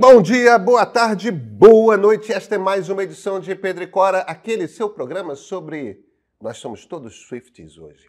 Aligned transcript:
Bom 0.00 0.22
dia, 0.22 0.56
boa 0.60 0.86
tarde, 0.86 1.28
boa 1.28 1.96
noite. 1.96 2.32
Esta 2.32 2.54
é 2.54 2.58
mais 2.58 2.88
uma 2.88 3.02
edição 3.02 3.40
de 3.40 3.52
Pedro 3.56 3.82
e 3.82 3.86
Cora, 3.88 4.20
aquele 4.20 4.68
seu 4.68 4.88
programa 4.88 5.34
sobre. 5.34 6.06
Nós 6.40 6.58
somos 6.58 6.86
todos 6.86 7.26
Swifties 7.26 7.76
hoje. 7.76 8.08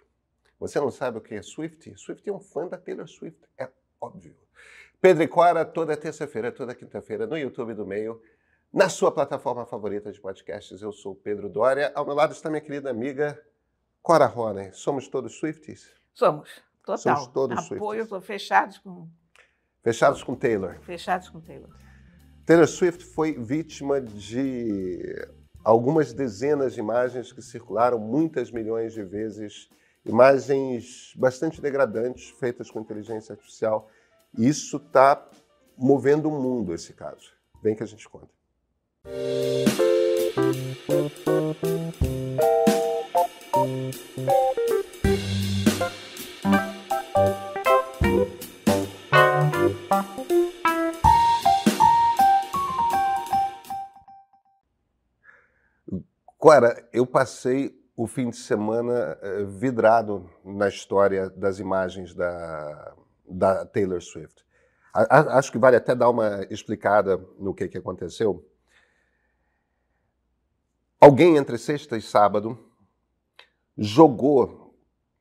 Você 0.60 0.80
não 0.80 0.92
sabe 0.92 1.18
o 1.18 1.22
que 1.22 1.34
é 1.34 1.42
Swift? 1.42 1.92
Swift 1.98 2.30
é 2.30 2.32
um 2.32 2.40
fã 2.40 2.68
da 2.68 2.78
Taylor 2.78 3.08
Swift, 3.08 3.42
é 3.58 3.68
óbvio. 4.00 4.36
Pedro 5.02 5.24
e 5.24 5.28
Cora, 5.28 5.66
toda 5.66 5.98
terça-feira, 5.98 6.52
toda 6.52 6.76
quinta-feira, 6.76 7.26
no 7.26 7.36
YouTube 7.36 7.74
do 7.74 7.88
Meio, 7.88 8.22
na 8.72 8.88
sua 8.88 9.12
plataforma 9.12 9.66
favorita 9.66 10.12
de 10.12 10.22
podcasts. 10.22 10.84
Eu 10.84 10.92
sou 10.92 11.16
Pedro 11.16 11.50
Dória. 11.50 11.92
Ao 11.96 12.06
meu 12.06 12.14
lado 12.14 12.34
está 12.34 12.52
minha 12.52 12.62
querida 12.62 12.92
amiga 12.92 13.44
Cora 14.04 14.28
Rony. 14.28 14.72
Somos 14.74 15.08
todos 15.08 15.40
Swifties? 15.40 15.90
Somos, 16.14 16.62
total. 16.86 16.98
Somos 17.00 17.28
todos 17.30 17.58
Apoio, 17.58 18.06
Swifties. 18.06 18.28
fechados 18.28 18.78
com, 18.78 19.10
Fechados 19.90 20.22
com 20.22 20.36
Taylor. 20.36 20.80
fechados 20.82 21.30
com 21.30 21.40
Taylor. 21.42 21.70
Taylor 22.46 22.68
Swift 22.68 23.04
foi 23.04 23.34
vítima 23.34 24.00
de 24.00 25.00
algumas 25.64 26.14
dezenas 26.14 26.76
de 26.76 26.80
imagens 26.80 27.34
que 27.34 27.42
circularam 27.42 27.98
muitas 27.98 28.52
milhões 28.52 28.94
de 28.94 29.04
vezes, 29.04 29.68
imagens 30.06 31.12
bastante 31.16 31.60
degradantes, 31.60 32.30
feitas 32.40 32.70
com 32.70 32.82
inteligência 32.82 33.34
artificial. 33.34 33.90
Isso 34.38 34.78
está 34.78 35.28
movendo 35.76 36.30
o 36.30 36.32
mundo, 36.32 36.72
esse 36.72 36.94
caso. 36.94 37.34
Vem 37.64 37.76
que 37.76 37.82
a 37.82 37.88
gente 37.88 38.08
conta. 38.08 38.30
Eu 56.94 57.06
passei 57.06 57.78
o 57.96 58.08
fim 58.08 58.30
de 58.30 58.38
semana 58.38 59.18
eh, 59.22 59.44
vidrado 59.44 60.30
na 60.44 60.68
história 60.70 61.30
das 61.30 61.60
imagens 61.60 62.14
da, 62.14 62.96
da 63.28 63.66
Taylor 63.66 64.02
Swift. 64.02 64.46
A- 64.94 65.20
a- 65.20 65.38
acho 65.38 65.52
que 65.52 65.58
vale 65.58 65.76
até 65.76 65.94
dar 65.94 66.10
uma 66.10 66.46
explicada 66.50 67.18
no 67.38 67.54
que, 67.54 67.68
que 67.68 67.78
aconteceu. 67.78 68.46
Alguém 71.00 71.38
entre 71.38 71.58
sexta 71.58 71.98
e 71.98 72.02
sábado 72.02 72.58
jogou 73.78 74.76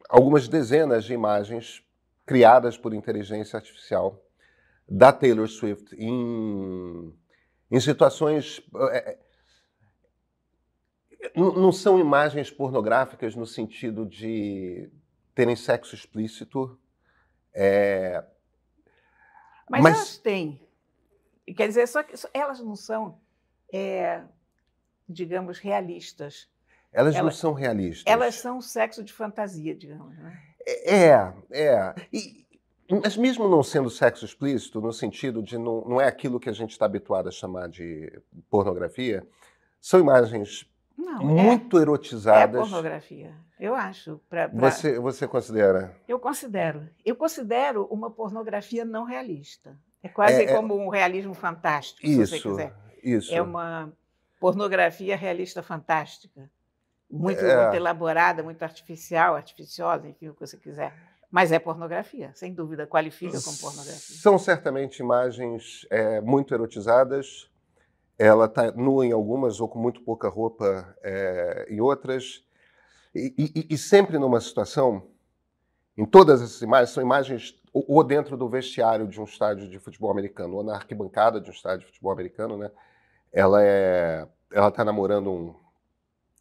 algumas 0.08 0.48
dezenas 0.48 1.04
de 1.04 1.12
imagens 1.12 1.84
criadas 2.26 2.76
por 2.76 2.92
inteligência 2.94 3.56
artificial 3.56 4.22
da 4.88 5.12
Taylor 5.12 5.48
Swift 5.48 5.94
em, 5.96 7.14
em 7.70 7.80
situações. 7.80 8.60
eh, 8.92 9.18
não 11.34 11.52
não 11.54 11.72
são 11.72 11.98
imagens 11.98 12.50
pornográficas 12.50 13.34
no 13.34 13.46
sentido 13.46 14.06
de 14.06 14.88
terem 15.34 15.56
sexo 15.56 15.94
explícito. 15.94 16.78
é, 17.54 18.24
Mas, 19.70 19.82
Mas- 19.82 19.96
elas 19.96 20.18
têm. 20.18 20.60
Quer 21.56 21.68
dizer, 21.68 21.86
só 21.88 22.02
que 22.02 22.14
elas 22.32 22.60
não 22.60 22.74
são, 22.76 23.18
é, 23.72 24.22
digamos, 25.08 25.58
realistas. 25.58 26.48
elas 26.92 27.14
não 27.14 27.20
Elas- 27.22 27.36
são 27.36 27.52
realistas. 27.52 28.04
Elas 28.10 28.34
são 28.36 28.60
sexo 28.62 29.02
de 29.04 29.12
fantasia, 29.12 29.74
digamos. 29.74 30.16
Né? 30.18 30.42
É, 30.66 31.32
é. 31.50 31.94
E- 32.12 32.46
mas 32.90 33.16
mesmo 33.16 33.46
não 33.48 33.62
sendo 33.62 33.90
sexo 33.90 34.24
explícito, 34.24 34.80
no 34.80 34.92
sentido 34.92 35.42
de 35.42 35.58
não, 35.58 35.82
não 35.82 36.00
é 36.00 36.06
aquilo 36.06 36.40
que 36.40 36.48
a 36.48 36.52
gente 36.52 36.70
está 36.70 36.86
habituado 36.86 37.28
a 37.28 37.32
chamar 37.32 37.68
de 37.68 38.10
pornografia, 38.48 39.26
são 39.80 40.00
imagens 40.00 40.66
Não, 40.98 41.22
muito 41.24 41.76
é, 41.76 41.80
é 41.80 41.82
erotizadas. 41.82 42.60
pornografia. 42.60 43.32
Eu 43.58 43.74
acho. 43.74 44.20
pra- 44.28 44.48
pra- 44.48 44.70
você, 44.70 44.98
você 44.98 45.26
considera? 45.28 45.94
Eu 46.08 46.18
considero. 46.18 46.88
Eu 47.04 47.14
considero 47.16 47.86
uma 47.90 48.10
pornografia 48.10 48.84
não 48.84 49.04
realista. 49.04 49.76
É 50.02 50.08
quase 50.08 50.42
É, 50.42 50.44
é- 50.44 50.54
como 50.54 50.76
um 50.76 50.88
realismo 50.88 51.34
fantástico, 51.34 52.06
se 52.06 52.14
você 52.16 52.36
Isso, 52.36 52.48
quiser. 52.50 52.74
isso. 53.02 53.34
É 53.34 53.40
uma 53.42 53.92
pornografia 54.40 55.16
realista 55.16 55.62
fantástica. 55.62 56.50
Muito, 57.10 57.40
É. 57.44 57.62
muito 57.62 57.76
elaborada, 57.76 58.42
muito 58.42 58.62
artificial, 58.62 59.34
artificiosa, 59.34 60.06
enfim, 60.08 60.28
o 60.28 60.34
que 60.34 60.40
você 60.40 60.56
quiser. 60.58 60.92
Mas 61.30 61.52
é 61.52 61.58
pornografia, 61.58 62.30
sem 62.34 62.52
dúvida, 62.54 62.86
qualifica 62.86 63.40
como 63.42 63.56
pornografia. 63.58 64.16
São 64.16 64.38
certamente 64.38 65.00
imagens 65.00 65.86
é, 65.90 66.20
muito 66.20 66.54
erotizadas. 66.54 67.50
Ela 68.18 68.46
está 68.46 68.72
nua 68.72 69.06
em 69.06 69.12
algumas 69.12 69.60
ou 69.60 69.68
com 69.68 69.78
muito 69.78 70.00
pouca 70.02 70.28
roupa 70.28 70.96
é, 71.02 71.66
em 71.70 71.80
outras. 71.80 72.44
E, 73.14 73.32
e- 73.38 73.66
e 73.74 73.78
sempre 73.78 74.18
numa 74.18 74.40
situação, 74.40 75.02
em 75.96 76.04
todas 76.04 76.42
essas 76.42 76.60
imagens, 76.62 76.90
são 76.90 77.02
imagens 77.02 77.54
ou, 77.72 77.84
ou 77.88 78.04
dentro 78.04 78.36
do 78.36 78.48
vestiário 78.48 79.06
de 79.06 79.20
um 79.20 79.24
estádio 79.24 79.68
de 79.68 79.78
futebol 79.78 80.10
americano, 80.10 80.56
ou 80.56 80.64
na 80.64 80.74
arquibancada 80.74 81.40
de 81.40 81.48
um 81.48 81.52
estádio 81.52 81.80
de 81.80 81.86
futebol 81.86 82.12
americano, 82.12 82.56
né? 82.58 82.70
Ela 83.32 83.62
é, 83.64 84.26
ela 84.52 84.68
está 84.68 84.84
namorando 84.84 85.30
um, 85.30 85.54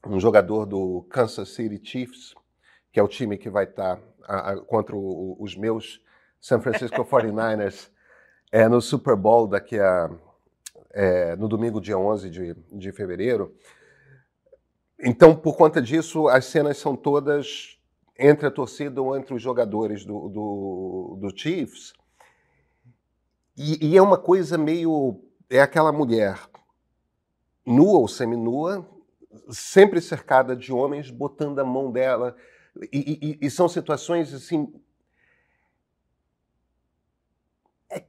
um 0.08 0.20
jogador 0.20 0.66
do 0.66 1.06
Kansas 1.10 1.50
City 1.50 1.80
Chiefs, 1.84 2.34
que 2.92 3.00
é 3.00 3.04
o 3.04 3.08
time 3.08 3.38
que 3.38 3.50
vai 3.50 3.66
estar 3.66 4.00
contra 4.68 4.96
o- 4.96 5.00
o- 5.40 5.44
os 5.44 5.56
meus 5.56 6.02
San 6.40 6.60
Francisco 6.62 7.04
49ers 7.06 7.90
é, 8.52 8.68
no 8.68 8.82
Super 8.82 9.16
Bowl 9.16 9.48
daqui 9.48 9.80
a 9.80 10.10
é, 10.98 11.36
no 11.36 11.48
domingo 11.48 11.80
dia 11.80 11.96
11 11.96 12.28
de, 12.28 12.56
de 12.74 12.92
fevereiro. 12.92 13.56
Então, 15.00 15.36
por 15.36 15.56
conta 15.56 15.80
disso, 15.80 16.28
as 16.28 16.46
cenas 16.46 16.78
são 16.80 16.96
todas 16.96 17.78
entre 18.18 18.48
a 18.48 18.52
torcida 18.52 19.00
ou 19.00 19.16
entre 19.16 19.36
os 19.36 19.42
jogadores 19.42 20.04
do, 20.04 20.28
do, 20.28 21.18
do 21.22 21.38
Chiefs. 21.38 21.94
E, 23.56 23.90
e 23.92 23.96
é 23.98 24.02
uma 24.02 24.18
coisa 24.18 24.58
meio. 24.58 25.24
É 25.48 25.62
aquela 25.62 25.92
mulher 25.92 26.40
nua 27.64 28.00
ou 28.00 28.08
seminua, 28.08 28.90
sempre 29.52 30.02
cercada 30.02 30.56
de 30.56 30.74
homens, 30.74 31.12
botando 31.12 31.60
a 31.60 31.66
mão 31.66 31.92
dela. 31.92 32.36
E, 32.92 33.38
e- 33.42 33.46
e 33.46 33.52
são 33.52 33.70
situações 33.70 34.34
assim. 34.34 34.74
É 37.92 38.04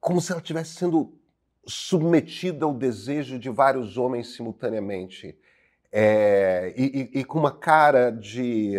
como 0.00 0.20
se 0.20 0.30
ela 0.30 0.40
estivesse 0.40 0.74
sendo 0.76 1.18
submetida 1.66 2.64
ao 2.64 2.72
desejo 2.74 3.38
de 3.38 3.50
vários 3.50 3.96
homens 3.98 4.34
simultaneamente. 4.34 5.36
É, 5.90 6.72
e, 6.76 7.10
e- 7.14 7.20
e 7.20 7.24
com 7.24 7.38
uma 7.38 7.52
cara 7.52 8.10
de. 8.10 8.76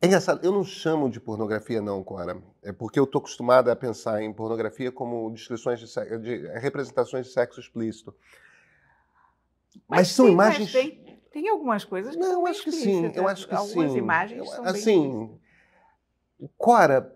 É 0.00 0.06
engraçado, 0.06 0.44
eu 0.44 0.52
não 0.52 0.62
chamo 0.62 1.10
de 1.10 1.18
pornografia, 1.18 1.80
não, 1.80 2.04
Cora. 2.04 2.40
É 2.62 2.70
porque 2.72 2.98
eu 2.98 3.04
estou 3.04 3.18
acostumada 3.18 3.72
a 3.72 3.76
pensar 3.76 4.22
em 4.22 4.32
pornografia 4.32 4.92
como 4.92 5.30
descrições 5.32 5.80
de, 5.80 5.88
se- 5.88 6.18
de 6.18 6.46
representações 6.58 7.26
de 7.26 7.32
sexo 7.32 7.58
explícito. 7.60 8.14
Mas, 9.88 10.08
são 10.08 10.26
sim, 10.26 10.32
imagens. 10.32 10.72
Mas 10.72 10.82
tem, 10.82 11.20
tem 11.32 11.48
algumas 11.48 11.84
coisas 11.84 12.14
que 12.14 12.20
Não, 12.20 12.28
são 12.28 12.34
eu 12.40 12.42
bem 12.44 12.50
acho 12.52 12.62
que 12.64 12.72
sim, 12.72 13.12
eu 13.14 13.26
acho 13.28 13.48
que 13.48 13.54
Algumas 13.54 13.90
sim. 13.92 13.98
imagens 13.98 14.38
Eu- 14.38 14.46
são 14.46 14.64
bem 14.64 14.70
assim, 14.72 15.40
Cora, 16.58 17.15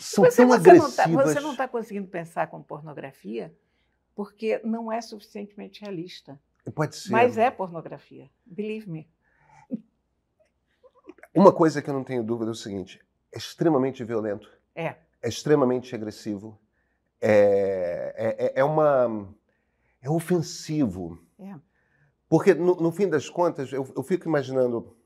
são 0.00 0.24
Você, 0.24 0.36
tão 0.42 0.48
você 0.48 0.70
agressivas. 0.70 1.42
não 1.42 1.52
está 1.52 1.68
conseguindo 1.68 2.08
pensar 2.08 2.46
como 2.48 2.62
pornografia 2.64 3.54
porque 4.14 4.60
não 4.64 4.90
é 4.90 5.00
suficientemente 5.00 5.80
realista. 5.82 6.40
Pode 6.74 6.96
ser. 6.96 7.10
Mas 7.12 7.36
é 7.38 7.50
pornografia. 7.50 8.30
Believe 8.44 8.90
me. 8.90 9.08
Uma 11.34 11.52
coisa 11.52 11.82
que 11.82 11.90
eu 11.90 11.94
não 11.94 12.02
tenho 12.02 12.24
dúvida 12.24 12.50
é 12.50 12.52
o 12.52 12.54
seguinte: 12.56 13.00
é 13.32 13.38
extremamente 13.38 14.02
violento, 14.04 14.50
É. 14.74 14.96
é 15.22 15.28
extremamente 15.28 15.94
agressivo, 15.94 16.58
é, 17.20 18.14
é, 18.16 18.46
é- 18.46 18.52
é 18.60 18.64
uma. 18.64 19.28
é 20.00 20.08
ofensivo. 20.10 21.18
É. 21.38 21.54
Porque, 22.28 22.54
no, 22.54 22.74
no 22.76 22.90
fim 22.90 23.08
das 23.08 23.28
contas, 23.28 23.72
eu, 23.72 23.86
eu 23.94 24.02
fico 24.02 24.26
imaginando. 24.28 24.96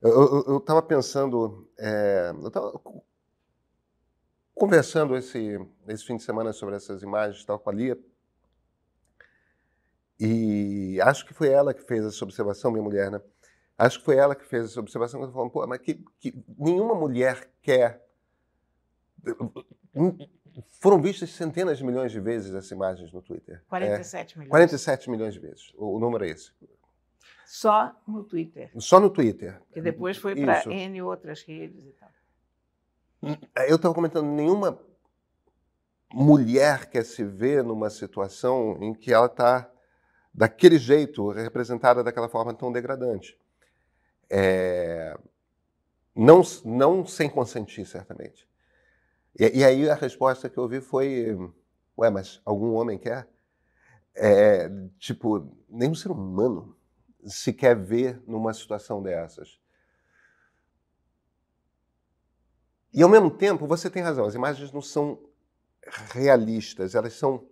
Eu 0.00 0.58
estava 0.58 0.80
pensando. 0.80 1.68
é, 1.78 2.32
eu 2.40 2.48
estava 2.48 2.80
conversando 4.58 5.16
esse, 5.16 5.58
esse 5.86 6.04
fim 6.04 6.16
de 6.16 6.22
semana 6.22 6.52
sobre 6.52 6.76
essas 6.76 7.02
imagens, 7.02 7.44
tal, 7.44 7.58
com 7.58 7.70
a 7.70 7.72
Lia. 7.72 7.98
E 10.20 11.00
acho 11.00 11.24
que 11.24 11.32
foi 11.32 11.48
ela 11.48 11.72
que 11.72 11.82
fez 11.82 12.04
essa 12.04 12.24
observação, 12.24 12.70
minha 12.70 12.82
mulher, 12.82 13.10
né? 13.10 13.20
Acho 13.78 14.00
que 14.00 14.04
foi 14.04 14.16
ela 14.16 14.34
que 14.34 14.44
fez 14.44 14.64
essa 14.64 14.80
observação, 14.80 15.20
quando 15.20 15.32
falou, 15.32 15.50
pô, 15.50 15.64
mas 15.66 15.78
que, 15.78 16.04
que 16.18 16.34
nenhuma 16.58 16.94
mulher 16.94 17.48
quer. 17.62 18.04
Foram 20.80 21.00
vistas 21.00 21.30
centenas 21.30 21.78
de 21.78 21.84
milhões 21.84 22.10
de 22.10 22.18
vezes 22.18 22.52
essas 22.52 22.72
imagens 22.72 23.12
no 23.12 23.22
Twitter. 23.22 23.62
47 23.68 24.34
É, 24.34 24.38
milhões. 24.38 24.50
47 24.50 25.10
milhões 25.10 25.34
de 25.34 25.40
vezes. 25.40 25.72
O, 25.76 25.96
o 25.96 26.00
número 26.00 26.24
é 26.24 26.30
esse. 26.30 26.52
Só 27.46 27.94
no 28.06 28.24
Twitter. 28.24 28.70
Só 28.78 28.98
no 28.98 29.08
Twitter. 29.08 29.62
Que 29.72 29.80
depois 29.80 30.16
foi 30.16 30.34
para. 30.34 30.64
N 30.66 31.00
outras 31.02 31.42
redes 31.42 31.86
e 31.86 31.92
tal. 31.92 32.10
Eu 33.66 33.76
estava 33.76 33.94
comentando, 33.94 34.26
nenhuma 34.26 34.80
mulher 36.12 36.86
quer 36.88 37.04
se 37.04 37.24
ver 37.24 37.62
numa 37.64 37.90
situação 37.90 38.78
em 38.80 38.94
que 38.94 39.12
ela 39.12 39.26
está 39.26 39.70
daquele 40.32 40.78
jeito, 40.78 41.30
representada 41.30 42.02
daquela 42.02 42.28
forma 42.28 42.54
tão 42.54 42.72
degradante. 42.72 43.38
É, 44.30 45.18
não, 46.14 46.42
não 46.64 47.06
sem 47.06 47.28
consentir, 47.28 47.86
certamente. 47.86 48.48
E, 49.38 49.58
e, 49.60 49.64
aí 49.64 49.88
a 49.88 49.94
resposta 49.94 50.48
que 50.48 50.58
eu 50.58 50.64
ouvi 50.64 50.80
foi: 50.80 51.36
Ué, 51.96 52.10
mas 52.10 52.40
algum 52.44 52.74
homem 52.74 52.98
quer? 52.98 53.28
É, 54.14 54.68
tipo, 54.98 55.56
nenhum 55.68 55.94
ser 55.94 56.10
humano 56.10 56.76
se 57.24 57.52
quer 57.52 57.76
ver 57.76 58.22
numa 58.26 58.52
situação 58.52 59.02
dessas. 59.02 59.60
E 62.92 63.02
ao 63.02 63.08
mesmo 63.08 63.30
tempo, 63.30 63.66
você 63.66 63.90
tem 63.90 64.02
razão, 64.02 64.24
as 64.24 64.34
imagens 64.34 64.72
não 64.72 64.80
são 64.80 65.18
realistas, 66.12 66.94
elas 66.94 67.14
são 67.14 67.46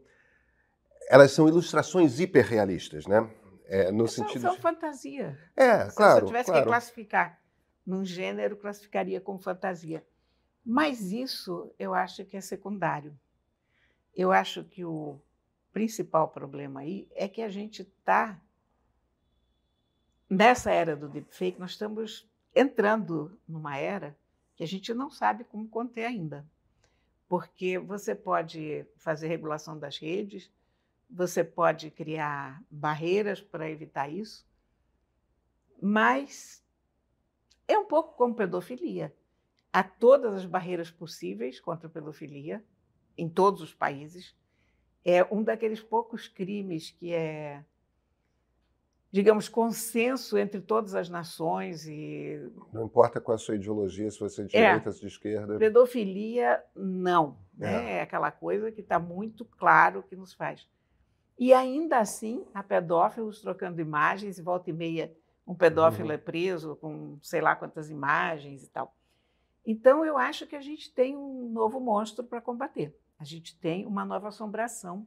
elas 1.08 1.30
são 1.30 1.46
ilustrações 1.46 2.18
hiperrealistas, 2.18 3.06
né? 3.06 3.30
É, 3.66 3.92
no 3.92 4.08
são, 4.08 4.24
sentido 4.24 4.42
são 4.42 4.56
de... 4.56 4.60
fantasia. 4.60 5.38
É, 5.56 5.88
claro. 5.90 6.16
Se 6.16 6.22
eu 6.22 6.26
tivesse 6.26 6.50
claro. 6.50 6.64
que 6.64 6.68
classificar 6.68 7.40
num 7.84 8.04
gênero, 8.04 8.56
classificaria 8.56 9.20
como 9.20 9.38
fantasia. 9.38 10.04
Mas 10.64 11.12
isso 11.12 11.72
eu 11.78 11.94
acho 11.94 12.24
que 12.24 12.36
é 12.36 12.40
secundário. 12.40 13.16
Eu 14.16 14.32
acho 14.32 14.64
que 14.64 14.84
o 14.84 15.20
principal 15.72 16.28
problema 16.28 16.80
aí 16.80 17.08
é 17.14 17.28
que 17.28 17.40
a 17.40 17.48
gente 17.48 17.82
está 17.82 18.40
nessa 20.28 20.72
era 20.72 20.96
do 20.96 21.08
deepfake, 21.08 21.60
nós 21.60 21.72
estamos 21.72 22.28
entrando 22.54 23.38
numa 23.46 23.76
era 23.76 24.16
que 24.56 24.64
a 24.64 24.66
gente 24.66 24.92
não 24.94 25.10
sabe 25.10 25.44
como 25.44 25.68
conter 25.68 26.06
ainda. 26.06 26.44
Porque 27.28 27.78
você 27.78 28.14
pode 28.14 28.86
fazer 28.96 29.28
regulação 29.28 29.78
das 29.78 29.98
redes, 29.98 30.50
você 31.08 31.44
pode 31.44 31.90
criar 31.90 32.62
barreiras 32.70 33.40
para 33.40 33.70
evitar 33.70 34.08
isso, 34.08 34.46
mas 35.80 36.64
é 37.68 37.78
um 37.78 37.84
pouco 37.84 38.16
como 38.16 38.34
pedofilia. 38.34 39.14
Há 39.72 39.82
todas 39.82 40.32
as 40.34 40.46
barreiras 40.46 40.90
possíveis 40.90 41.60
contra 41.60 41.86
a 41.86 41.90
pedofilia 41.90 42.64
em 43.16 43.28
todos 43.28 43.60
os 43.60 43.74
países. 43.74 44.34
É 45.04 45.22
um 45.32 45.42
daqueles 45.42 45.82
poucos 45.82 46.28
crimes 46.28 46.90
que 46.90 47.12
é 47.12 47.64
digamos, 49.16 49.48
consenso 49.48 50.36
entre 50.36 50.60
todas 50.60 50.94
as 50.94 51.08
nações 51.08 51.86
e 51.86 52.52
não 52.70 52.84
importa 52.84 53.18
qual 53.18 53.34
a 53.34 53.38
sua 53.38 53.54
ideologia, 53.54 54.10
se 54.10 54.20
você 54.20 54.42
é 54.42 54.44
de 54.44 54.54
é, 54.54 54.66
direita, 54.66 54.92
se 54.92 55.00
de 55.00 55.06
esquerda. 55.06 55.56
Pedofilia 55.56 56.62
não, 56.74 57.38
né? 57.56 57.92
é. 57.92 57.96
é 57.96 58.02
aquela 58.02 58.30
coisa 58.30 58.70
que 58.70 58.82
está 58.82 58.98
muito 58.98 59.42
claro 59.42 60.02
que 60.02 60.14
nos 60.14 60.34
faz. 60.34 60.68
E 61.38 61.54
ainda 61.54 61.96
assim, 61.96 62.44
há 62.52 62.62
pedófilos 62.62 63.40
trocando 63.40 63.80
imagens 63.80 64.38
e 64.38 64.42
volta 64.42 64.68
e 64.68 64.74
meia 64.74 65.10
um 65.46 65.54
pedófilo 65.54 66.08
uhum. 66.08 66.14
é 66.14 66.18
preso 66.18 66.76
com 66.76 67.18
sei 67.22 67.40
lá 67.40 67.56
quantas 67.56 67.88
imagens 67.88 68.64
e 68.64 68.68
tal. 68.68 68.94
Então 69.64 70.04
eu 70.04 70.18
acho 70.18 70.46
que 70.46 70.56
a 70.56 70.60
gente 70.60 70.92
tem 70.92 71.16
um 71.16 71.48
novo 71.48 71.80
monstro 71.80 72.22
para 72.22 72.42
combater. 72.42 72.94
A 73.18 73.24
gente 73.24 73.58
tem 73.58 73.86
uma 73.86 74.04
nova 74.04 74.28
assombração 74.28 75.06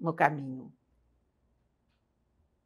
no 0.00 0.12
caminho. 0.12 0.72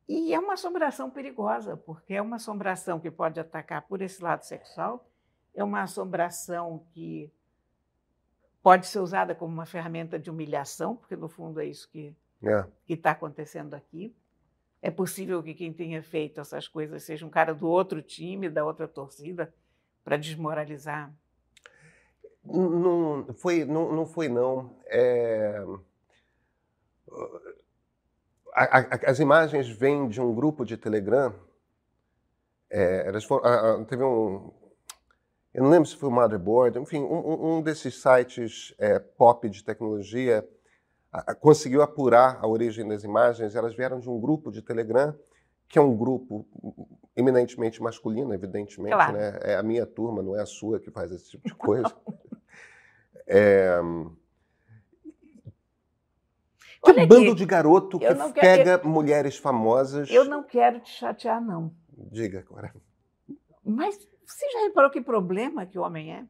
E 0.09 0.33
é 0.33 0.39
uma 0.39 0.55
assombração 0.55 1.11
perigosa, 1.11 1.77
porque 1.77 2.15
é 2.15 2.23
uma 2.23 2.37
assombração 2.37 2.99
que 2.99 3.11
pode 3.11 3.39
atacar 3.39 3.83
por 3.87 4.01
esse 4.01 4.23
lado 4.23 4.43
sexual, 4.43 5.07
é 5.55 5.63
uma 5.63 5.83
assombração 5.83 6.87
que 6.95 7.31
pode 8.63 8.87
ser 8.87 9.01
usada 9.01 9.35
como 9.35 9.53
uma 9.53 9.67
ferramenta 9.67 10.19
de 10.19 10.31
humilhação, 10.31 10.97
porque 10.97 11.15
no 11.15 11.29
fundo 11.29 11.61
é 11.61 11.67
isso 11.67 11.91
que 11.91 12.17
é. 12.43 12.65
está 12.89 13.11
acontecendo 13.11 13.75
aqui. 13.75 14.17
É 14.81 14.91
possível 14.91 15.43
que 15.43 15.53
quem 15.53 15.73
tenha 15.73 16.03
feito 16.03 16.41
essas 16.41 16.67
coisas 16.67 17.03
seja 17.03 17.27
um 17.27 17.31
cara 17.31 17.55
do 17.55 17.69
outro 17.69 18.01
time, 18.01 18.49
da 18.49 18.65
outra 18.65 18.89
torcida, 18.89 19.53
para 20.03 20.17
desmoralizar. 20.17 21.13
Não 22.43 23.27
foi, 23.35 23.65
não, 23.67 23.93
não 23.93 24.07
foi 24.07 24.29
não. 24.29 24.75
É 24.87 25.63
a, 28.65 28.79
a, 28.79 29.11
as 29.11 29.19
imagens 29.19 29.69
vêm 29.69 30.09
de 30.09 30.21
um 30.21 30.35
grupo 30.35 30.65
de 30.65 30.77
Telegram. 30.77 31.35
É, 32.71 33.09
elas 33.09 33.25
foram, 33.25 33.85
teve 33.85 34.03
um. 34.03 34.53
Eu 35.55 35.63
não 35.63 35.71
lembro 35.71 35.89
se 35.89 35.97
foi 35.97 36.09
o 36.09 36.13
Motherboard, 36.13 36.79
enfim, 36.79 37.01
um, 37.01 37.57
um 37.57 37.63
desses 37.63 38.01
sites 38.01 38.75
é, 38.79 38.99
pop 38.99 39.49
de 39.49 39.65
tecnologia 39.65 40.47
conseguiu 41.41 41.83
apurar 41.83 42.39
a 42.41 42.47
origem 42.47 42.87
das 42.87 43.03
imagens. 43.03 43.55
Elas 43.55 43.75
vieram 43.75 43.99
de 43.99 44.09
um 44.09 44.21
grupo 44.21 44.51
de 44.51 44.63
Telegram, 44.63 45.15
que 45.69 45.79
é 45.79 45.83
um 45.83 45.97
grupo 45.97 46.47
eminentemente 47.17 47.83
masculino, 47.83 48.33
evidentemente. 48.35 48.95
Claro. 48.95 49.15
Né? 49.15 49.39
É 49.43 49.57
a 49.57 49.63
minha 49.63 49.87
turma, 49.87 50.23
não 50.23 50.37
é 50.37 50.43
a 50.43 50.47
sua 50.47 50.79
que 50.79 50.91
faz 50.91 51.11
esse 51.11 51.31
tipo 51.31 51.49
de 51.49 51.55
coisa. 51.57 51.95
é, 53.27 53.81
que 56.83 56.91
Olha 56.91 57.07
bando 57.07 57.31
aqui, 57.31 57.35
de 57.35 57.47
garoto 57.47 57.99
que 57.99 58.07
pega 58.07 58.79
quero, 58.79 58.89
mulheres 58.89 59.37
famosas. 59.37 60.09
Eu 60.11 60.25
não 60.25 60.43
quero 60.43 60.81
te 60.81 60.91
chatear, 60.91 61.41
não. 61.41 61.75
Diga, 61.93 62.43
Cora. 62.43 62.73
Mas 63.65 63.99
você 64.25 64.51
já 64.51 64.61
reparou 64.61 64.91
que 64.91 65.01
problema 65.01 65.67
que 65.67 65.79
o 65.79 65.83
homem 65.83 66.13
é? 66.13 66.25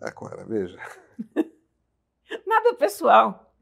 Ah, 0.00 0.12
Cora, 0.12 0.44
veja. 0.44 0.78
Nada 2.46 2.74
pessoal. 2.74 3.52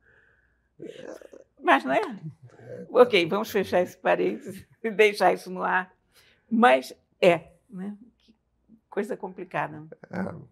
Mas 1.61 1.85
não 1.85 1.93
é? 1.93 2.00
é? 2.00 2.87
Ok, 2.91 3.26
vamos 3.26 3.50
fechar 3.50 3.81
esse 3.81 3.97
parênteses 3.97 4.67
e 4.82 4.91
deixar 4.91 5.32
isso 5.32 5.50
no 5.50 5.62
ar. 5.62 5.94
Mas 6.50 6.94
é, 7.20 7.53
né? 7.70 7.97
Que 8.19 8.35
coisa 8.91 9.17
complicada. 9.17 9.87
É. 10.11 10.51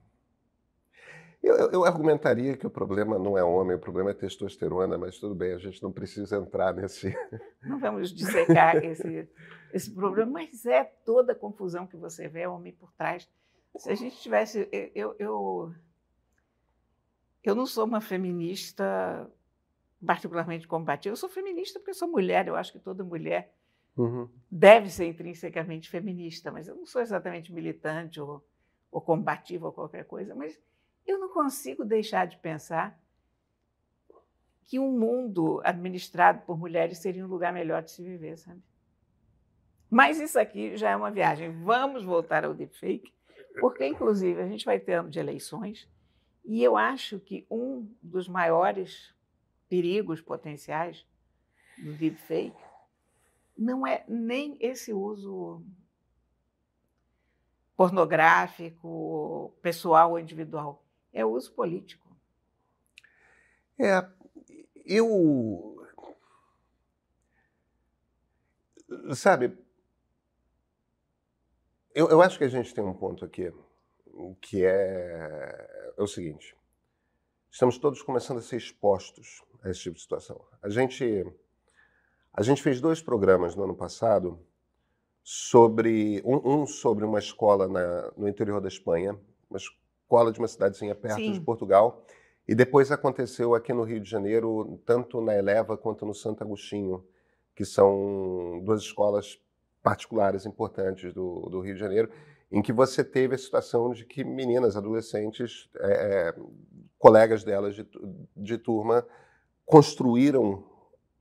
Eu, 1.42 1.70
eu, 1.70 1.84
argumentaria 1.86 2.54
que 2.54 2.66
o 2.66 2.70
problema 2.70 3.18
não 3.18 3.36
é 3.36 3.42
homem, 3.42 3.74
o 3.74 3.80
problema 3.80 4.10
é 4.10 4.14
testosterona, 4.14 4.98
mas 4.98 5.18
tudo 5.18 5.34
bem, 5.34 5.54
a 5.54 5.58
gente 5.58 5.82
não 5.82 5.90
precisa 5.90 6.36
entrar 6.36 6.74
nesse. 6.74 7.14
Não 7.62 7.78
vamos 7.78 8.12
dissecar 8.12 8.76
esse, 8.76 9.28
esse 9.72 9.94
problema, 9.94 10.32
mas 10.32 10.64
é 10.64 10.82
toda 10.82 11.32
a 11.32 11.34
confusão 11.34 11.86
que 11.86 11.96
você 11.96 12.26
vê, 12.26 12.46
o 12.46 12.54
homem 12.54 12.72
por 12.72 12.92
trás. 12.92 13.28
Se 13.76 13.90
a 13.90 13.94
gente 13.94 14.16
tivesse. 14.16 14.68
Eu, 14.94 15.14
eu, 15.18 15.74
eu 17.42 17.54
não 17.54 17.66
sou 17.66 17.84
uma 17.84 18.00
feminista 18.00 19.30
particularmente 20.04 20.66
combativa, 20.66 21.12
eu 21.12 21.16
sou 21.16 21.28
feminista 21.28 21.78
porque 21.78 21.94
sou 21.94 22.08
mulher, 22.08 22.48
eu 22.48 22.56
acho 22.56 22.72
que 22.72 22.78
toda 22.78 23.04
mulher 23.04 23.54
uhum. 23.96 24.28
deve 24.50 24.88
ser 24.90 25.06
intrinsecamente 25.06 25.90
feminista, 25.90 26.50
mas 26.50 26.68
eu 26.68 26.74
não 26.74 26.86
sou 26.86 27.02
exatamente 27.02 27.52
militante 27.52 28.20
ou, 28.20 28.42
ou 28.90 29.00
combativa 29.00 29.66
ou 29.66 29.72
qualquer 29.72 30.04
coisa, 30.04 30.34
mas 30.34 30.58
eu 31.06 31.18
não 31.18 31.28
consigo 31.28 31.84
deixar 31.84 32.26
de 32.26 32.36
pensar 32.38 32.98
que 34.64 34.78
um 34.78 34.96
mundo 34.96 35.60
administrado 35.64 36.42
por 36.42 36.56
mulheres 36.56 36.98
seria 36.98 37.24
um 37.24 37.28
lugar 37.28 37.52
melhor 37.52 37.82
de 37.82 37.90
se 37.90 38.02
viver, 38.02 38.36
sabe? 38.38 38.62
Mas 39.90 40.20
isso 40.20 40.38
aqui 40.38 40.76
já 40.76 40.90
é 40.90 40.96
uma 40.96 41.10
viagem. 41.10 41.50
Vamos 41.64 42.04
voltar 42.04 42.44
ao 42.44 42.54
deepfake, 42.54 43.12
porque, 43.60 43.84
inclusive, 43.84 44.40
a 44.40 44.46
gente 44.46 44.64
vai 44.64 44.78
ter 44.78 44.92
ano 44.92 45.10
de 45.10 45.18
eleições 45.18 45.88
e 46.44 46.62
eu 46.62 46.76
acho 46.76 47.18
que 47.18 47.44
um 47.50 47.88
dos 48.00 48.28
maiores 48.28 49.12
perigos 49.68 50.20
potenciais 50.20 51.04
do 51.78 51.92
deepfake 51.94 52.56
não 53.58 53.86
é 53.86 54.04
nem 54.08 54.56
esse 54.60 54.92
uso 54.92 55.62
pornográfico, 57.76 59.54
pessoal 59.60 60.10
ou 60.10 60.18
individual 60.18 60.84
é 61.12 61.24
uso 61.24 61.52
político. 61.52 62.08
É, 63.78 64.06
eu. 64.84 65.76
Sabe, 69.14 69.56
eu, 71.94 72.08
eu 72.08 72.22
acho 72.22 72.38
que 72.38 72.44
a 72.44 72.48
gente 72.48 72.74
tem 72.74 72.84
um 72.84 72.94
ponto 72.94 73.24
aqui 73.24 73.52
que 74.40 74.64
é, 74.64 75.92
é 75.96 76.02
o 76.02 76.06
seguinte: 76.06 76.56
estamos 77.50 77.78
todos 77.78 78.02
começando 78.02 78.38
a 78.38 78.42
ser 78.42 78.56
expostos 78.56 79.42
a 79.62 79.70
esse 79.70 79.80
tipo 79.80 79.96
de 79.96 80.02
situação. 80.02 80.44
A 80.62 80.68
gente, 80.68 81.26
a 82.32 82.42
gente 82.42 82.62
fez 82.62 82.80
dois 82.80 83.02
programas 83.02 83.54
no 83.56 83.64
ano 83.64 83.74
passado 83.74 84.44
sobre 85.22 86.22
um, 86.24 86.62
um 86.62 86.66
sobre 86.66 87.04
uma 87.04 87.18
escola 87.18 87.68
na, 87.68 88.12
no 88.16 88.28
interior 88.28 88.60
da 88.60 88.68
Espanha, 88.68 89.18
uma 89.48 89.58
escola 90.10 90.32
de 90.32 90.40
uma 90.40 90.48
cidadezinha 90.48 90.94
perto 90.94 91.20
Sim. 91.20 91.32
de 91.32 91.40
Portugal. 91.40 92.04
E 92.48 92.54
depois 92.54 92.90
aconteceu 92.90 93.54
aqui 93.54 93.72
no 93.72 93.84
Rio 93.84 94.00
de 94.00 94.10
Janeiro, 94.10 94.80
tanto 94.84 95.20
na 95.20 95.36
Eleva 95.36 95.76
quanto 95.76 96.04
no 96.04 96.12
Santo 96.12 96.42
Agostinho, 96.42 97.04
que 97.54 97.64
são 97.64 98.60
duas 98.64 98.80
escolas 98.80 99.40
particulares 99.80 100.44
importantes 100.44 101.14
do, 101.14 101.48
do 101.48 101.60
Rio 101.60 101.74
de 101.74 101.80
Janeiro, 101.80 102.10
em 102.50 102.60
que 102.60 102.72
você 102.72 103.04
teve 103.04 103.36
a 103.36 103.38
situação 103.38 103.92
de 103.92 104.04
que 104.04 104.24
meninas, 104.24 104.76
adolescentes, 104.76 105.70
é, 105.76 105.92
é 105.92 106.34
colegas 106.98 107.44
delas 107.44 107.76
de, 107.76 107.86
de 108.36 108.58
turma 108.58 109.06
construíram 109.64 110.64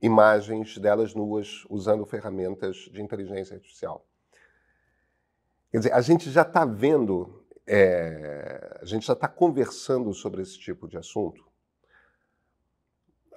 imagens 0.02 0.78
delas 0.78 1.14
nuas 1.14 1.64
usando 1.70 2.04
ferramentas 2.04 2.76
de 2.92 3.00
inteligência 3.00 3.54
artificial. 3.54 4.04
Quer 5.70 5.78
dizer, 5.78 5.92
a 5.92 6.00
gente 6.00 6.28
já 6.28 6.42
está 6.42 6.64
vendo, 6.64 7.44
é, 7.72 8.78
a 8.82 8.84
gente 8.84 9.06
já 9.06 9.12
está 9.12 9.28
conversando 9.28 10.12
sobre 10.12 10.42
esse 10.42 10.58
tipo 10.58 10.88
de 10.88 10.98
assunto 10.98 11.46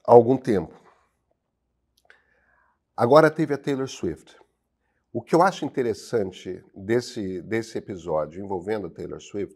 há 0.04 0.12
algum 0.12 0.36
tempo. 0.36 0.74
Agora 2.98 3.30
teve 3.30 3.54
a 3.54 3.60
Taylor 3.60 3.88
Swift. 3.88 4.36
O 5.12 5.22
que 5.22 5.36
eu 5.36 5.44
acho 5.44 5.66
interessante 5.66 6.66
desse, 6.75 7.44
desse 7.44 7.78
episódio 7.78 8.44
envolvendo 8.44 8.88
a 8.88 8.90
Taylor 8.90 9.22
Swift 9.22 9.56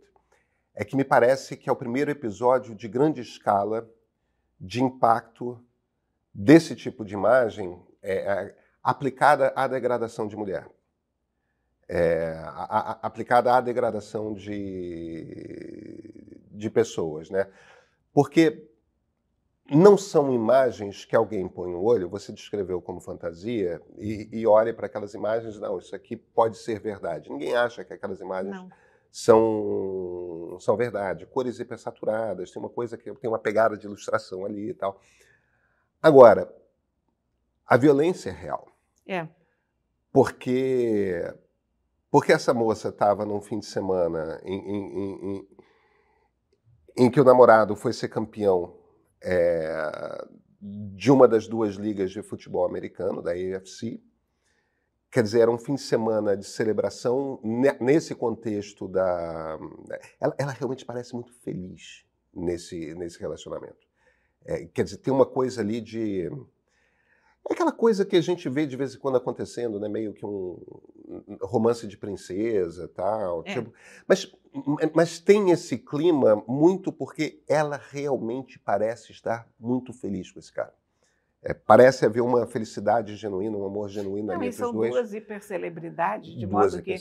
é 0.76 0.86
que 0.86 0.96
me 0.96 1.04
parece 1.04 1.58
que 1.58 1.68
é 1.68 1.74
o 1.74 1.76
primeiro 1.76 2.12
episódio 2.12 2.76
de 2.76 2.88
grande 2.88 3.20
escala 3.22 3.90
de 4.60 4.84
impacto 4.84 5.60
desse 6.32 6.76
tipo 6.76 7.04
de 7.04 7.16
imagem 7.16 7.84
é, 8.00 8.18
é, 8.18 8.58
aplicada 8.84 9.52
à 9.56 9.68
degradação 9.68 10.28
de 10.28 10.36
mulher. 10.36 10.70
É, 11.90 12.34
a, 12.44 12.92
a, 12.92 13.08
aplicada 13.08 13.54
à 13.54 13.62
degradação 13.62 14.34
de, 14.34 15.24
de 16.52 16.70
pessoas. 16.70 17.30
Né? 17.30 17.48
Porque 18.14 18.68
não 19.70 19.98
são 19.98 20.34
imagens 20.34 21.06
que 21.06 21.16
alguém 21.16 21.48
põe 21.48 21.74
o 21.74 21.84
olho, 21.84 22.10
você 22.10 22.32
descreveu 22.32 22.82
como 22.82 23.02
fantasia, 23.02 23.82
e, 23.98 24.30
e 24.32 24.48
olha 24.48 24.74
para 24.74 24.88
aquelas 24.88 25.14
imagens, 25.14 25.60
não, 25.60 25.78
isso 25.78 25.96
aqui 25.96 26.16
pode 26.16 26.58
ser 26.58 26.80
verdade. 26.80 27.30
Ninguém 27.30 27.56
acha 27.56 27.84
que 27.84 27.94
aquelas 27.94 28.20
imagens 28.22 28.56
são, 29.12 30.58
são 30.60 30.78
verdade. 30.78 31.26
Cores 31.26 31.60
hipersaturadas, 31.60 32.52
tem 32.52 32.62
uma 32.62 32.70
coisa 32.70 32.98
que 32.98 33.12
tem 33.16 33.30
uma 33.30 33.40
pegada 33.40 33.78
de 33.78 33.86
ilustração 33.86 34.46
ali 34.46 34.70
e 34.70 34.74
tal. 34.74 35.02
Agora, 36.02 36.54
a 37.66 37.76
violência 37.76 38.30
é 38.30 38.34
real. 38.34 38.68
É. 39.06 39.28
Porque, 40.12 41.22
porque 42.10 42.32
essa 42.32 42.54
moça 42.54 42.90
estava 42.90 43.26
num 43.26 43.42
fim 43.42 43.60
de 43.60 43.66
semana 43.66 44.40
em, 44.44 44.60
em, 44.60 45.36
em, 45.38 45.48
em 46.98 47.12
que 47.12 47.20
o 47.20 47.24
namorado 47.24 47.76
foi 47.76 47.94
ser 47.94 48.08
campeão 48.08 48.78
é, 49.22 50.26
de 50.60 51.12
uma 51.12 51.28
das 51.28 51.48
duas 51.48 51.76
ligas 51.76 52.12
de 52.12 52.22
futebol 52.22 52.66
americano, 52.66 53.22
da 53.22 53.32
AFC. 53.32 54.02
Quer 55.12 55.24
dizer, 55.24 55.42
era 55.42 55.52
um 55.52 55.58
fim 55.58 55.76
de 55.76 55.82
semana 55.82 56.36
de 56.36 56.46
celebração 56.46 57.40
nesse 57.80 58.14
contexto 58.14 58.88
da. 58.88 59.58
Ela, 60.20 60.36
ela 60.38 60.52
realmente 60.52 60.86
parece 60.86 61.14
muito 61.14 61.34
feliz 61.42 62.06
nesse, 62.34 62.94
nesse 62.96 63.20
relacionamento. 63.20 63.88
É, 64.46 64.66
quer 64.66 64.84
dizer, 64.84 64.98
tem 64.98 65.14
uma 65.14 65.26
coisa 65.26 65.62
ali 65.62 65.82
de. 65.82 66.30
É 67.50 67.54
aquela 67.54 67.72
coisa 67.72 68.06
que 68.06 68.16
a 68.16 68.22
gente 68.22 68.50
vê 68.50 68.66
de 68.66 68.76
vez 68.76 68.94
em 68.94 69.00
quando 69.00 69.18
acontecendo, 69.18 69.80
né? 69.80 69.88
Meio 69.88 70.14
que 70.14 70.26
um 70.26 70.58
romance 71.42 71.88
de 71.88 71.98
princesa 71.98 72.88
tal. 72.90 73.44
É. 73.46 73.54
Tipo, 73.54 73.74
mas, 74.08 74.32
mas 74.94 75.20
tem 75.20 75.52
esse 75.52 75.78
clima 75.78 76.44
muito 76.48 76.92
porque 76.92 77.42
ela 77.48 77.80
realmente 77.90 78.60
parece 78.60 79.12
estar 79.12 79.48
muito 79.60 79.94
feliz 79.94 80.32
com 80.32 80.40
esse 80.40 80.52
cara. 80.52 80.74
É, 81.48 81.54
parece 81.54 82.06
haver 82.06 82.20
uma 82.20 82.46
felicidade 82.46 83.16
genuína, 83.16 83.58
um 83.58 83.66
amor 83.66 83.88
genuíno 83.88 84.28
não, 84.28 84.36
ali 84.36 84.48
entre 84.48 84.66
os 84.66 84.72
dois. 84.74 84.92
duas 84.92 85.14
hipercelebridades, 85.14 86.30
de 86.30 86.46
duas 86.46 86.74
modo 86.74 86.84
que, 86.84 86.96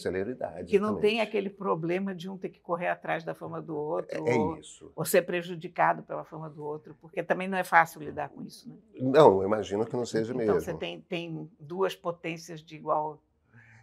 que 0.66 0.78
não 0.78 1.00
tem 1.00 1.20
aquele 1.20 1.50
problema 1.50 2.14
de 2.14 2.30
um 2.30 2.38
ter 2.38 2.50
que 2.50 2.60
correr 2.60 2.86
atrás 2.86 3.24
da 3.24 3.34
fama 3.34 3.60
do 3.60 3.76
outro 3.76 4.16
é, 4.16 4.36
é 4.36 4.38
ou, 4.38 4.56
ou, 4.94 5.04
ser 5.04 5.22
prejudicado 5.22 6.04
pela 6.04 6.22
fama 6.22 6.48
do 6.48 6.64
outro, 6.64 6.96
porque 7.00 7.24
também 7.24 7.48
não 7.48 7.58
é 7.58 7.64
fácil 7.64 8.00
lidar 8.00 8.28
com 8.28 8.40
isso. 8.40 8.68
Né? 8.68 8.76
Não, 9.00 9.42
eu 9.42 9.48
imagino 9.48 9.84
que 9.84 9.96
não 9.96 10.06
seja 10.06 10.32
então, 10.32 10.36
mesmo. 10.36 10.52
Então 10.52 10.64
você 10.64 10.74
tem, 10.74 11.00
tem 11.00 11.50
duas 11.58 11.96
potências 11.96 12.60
de 12.60 12.76
igual, 12.76 13.20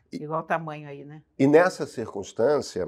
de 0.10 0.24
igual 0.24 0.44
tamanho 0.44 0.88
aí, 0.88 1.04
né? 1.04 1.22
E 1.38 1.46
nessa 1.46 1.86
circunstância, 1.86 2.88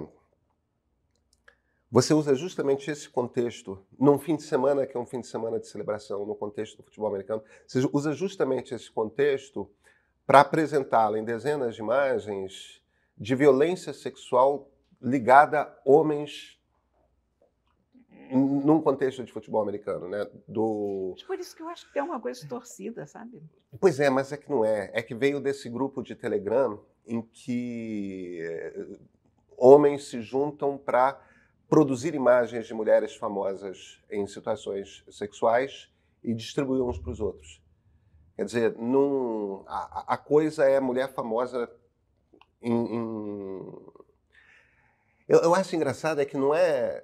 você 1.96 2.14
usa 2.14 2.36
justamente 2.36 2.92
esse 2.92 3.10
contexto, 3.10 3.82
num 3.98 4.20
fim 4.20 4.36
de 4.36 4.44
semana, 4.44 4.86
que 4.86 4.98
é 4.98 5.00
um 5.00 5.06
fim 5.06 5.22
de 5.22 5.28
semana 5.28 5.58
de 5.58 5.66
celebração, 5.66 6.26
no 6.26 6.36
contexto 6.36 6.76
do 6.76 6.84
futebol 6.84 7.08
americano, 7.08 7.42
você 7.66 7.80
usa 7.94 8.12
justamente 8.12 8.76
esse 8.76 8.92
contexto 8.92 9.72
para 10.28 10.42
apresentá-la 10.42 11.18
em 11.18 11.24
dezenas 11.24 11.74
de 11.74 11.82
imagens 11.82 12.84
de 13.18 13.34
violência 13.34 13.94
sexual 13.94 14.70
ligada 15.02 15.62
a 15.62 15.74
homens 15.86 16.60
num 18.30 18.82
contexto 18.82 19.24
de 19.24 19.32
futebol 19.32 19.62
americano, 19.62 20.10
né? 20.10 20.30
Do... 20.46 21.16
Por 21.26 21.40
isso 21.40 21.56
que 21.56 21.62
eu 21.62 21.70
acho 21.70 21.90
que 21.94 21.98
é 21.98 22.04
uma 22.04 22.20
coisa 22.20 22.46
torcida, 22.46 23.08
sabe? 23.08 23.42
Pois 23.80 24.02
é, 24.02 24.10
mas 24.10 24.34
é 24.34 24.38
que 24.38 24.50
não 24.50 24.66
é. 24.66 24.92
É 24.94 25.02
que 25.02 25.16
veio 25.16 25.40
desse 25.40 25.70
grupo 25.70 26.04
de 26.04 26.14
Telegram 26.14 26.78
em 27.08 27.22
que 27.22 28.40
eh, 28.42 28.98
homens 29.58 30.10
se 30.10 30.20
juntam 30.20 30.78
para 30.78 31.22
produzir 31.70 32.14
imagens 32.14 32.68
de 32.68 32.74
mulheres 32.74 33.16
famosas 33.16 34.02
em 34.10 34.26
situações 34.28 35.04
sexuais 35.10 35.90
e 36.24 36.34
distribuir 36.34 36.84
uns 36.84 37.00
para 37.00 37.12
os 37.12 37.20
outros. 37.20 37.62
Quer 38.36 38.46
dizer, 38.46 38.78
num, 38.78 39.64
a, 39.68 40.14
a, 40.14 40.18
coisa 40.18 40.66
é 40.66 40.80
mulher 40.80 41.14
famosa 41.14 41.72
em. 42.62 42.74
em... 42.74 43.62
Eu, 45.28 45.40
eu 45.40 45.56
acho 45.56 45.76
engraçado 45.76 46.20
é 46.20 46.26
que 46.26 46.38
não 46.38 46.54
é. 46.54 47.04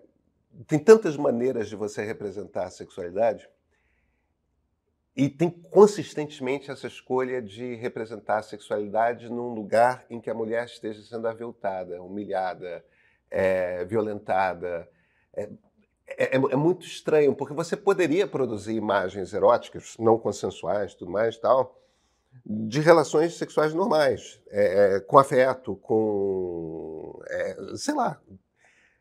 Tem 0.67 0.77
tantas 0.77 1.15
maneiras 1.15 1.69
de 1.69 1.75
você 1.75 2.03
representar 2.03 2.65
a 2.65 2.69
sexualidade 2.69 3.47
e 5.15 5.29
tem 5.29 5.49
consistentemente 5.49 6.71
essa 6.71 6.87
escolha 6.87 7.41
de 7.41 7.75
representar 7.75 8.37
a 8.37 8.43
sexualidade 8.43 9.29
num 9.29 9.53
lugar 9.53 10.05
em 10.09 10.19
que 10.19 10.29
a 10.29 10.33
mulher 10.33 10.65
esteja 10.65 11.01
sendo 11.01 11.27
aviltada, 11.27 12.01
humilhada, 12.01 12.83
é, 13.31 13.85
violentada. 13.85 14.87
É, 15.33 15.49
é, 16.17 16.35
é, 16.35 16.55
muito 16.55 16.85
estranho, 16.85 17.33
porque 17.33 17.53
você 17.53 17.77
poderia 17.77 18.27
produzir 18.27 18.73
imagens 18.73 19.33
eróticas, 19.33 19.95
não 19.97 20.19
consensuais, 20.19 20.93
tudo 20.93 21.09
mais 21.09 21.37
tal, 21.37 21.79
de 22.45 22.81
relações 22.81 23.35
sexuais 23.35 23.73
normais, 23.73 24.41
é, 24.49 24.95
é, 24.95 24.99
com 24.99 25.17
afeto, 25.17 25.75
com. 25.77 27.19
É, 27.29 27.55
sei 27.75 27.93
lá. 27.93 28.21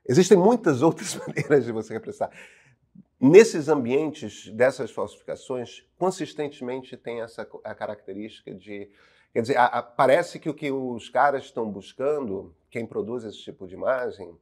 Existem 0.08 0.36
muitas 0.36 0.82
outras 0.82 1.16
maneiras 1.16 1.64
de 1.64 1.72
você 1.72 1.92
representar. 1.92 2.30
Nesses 3.20 3.68
ambientes 3.68 4.48
dessas 4.54 4.90
falsificações, 4.90 5.86
consistentemente 5.98 6.96
tem 6.96 7.20
essa 7.20 7.46
a 7.64 7.74
característica 7.74 8.54
de 8.54 8.90
Quer 9.32 9.42
dizer, 9.42 9.56
a, 9.56 9.66
a, 9.66 9.82
parece 9.82 10.38
que 10.40 10.48
o 10.48 10.54
que 10.54 10.70
os 10.70 11.08
caras 11.08 11.44
estão 11.44 11.70
buscando, 11.70 12.54
quem 12.68 12.84
produz 12.84 13.24
esse 13.24 13.38
tipo 13.38 13.66
de 13.66 13.74
imagem, 13.74 14.36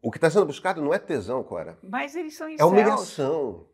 o 0.00 0.10
que 0.10 0.16
está 0.16 0.30
sendo 0.30 0.46
buscado 0.46 0.80
não 0.80 0.94
é 0.94 0.98
tesão, 0.98 1.42
Cora. 1.42 1.78
Mas 1.82 2.14
eles 2.14 2.36
são 2.36 2.48
É 2.48 2.64
humilhação. 2.64 3.66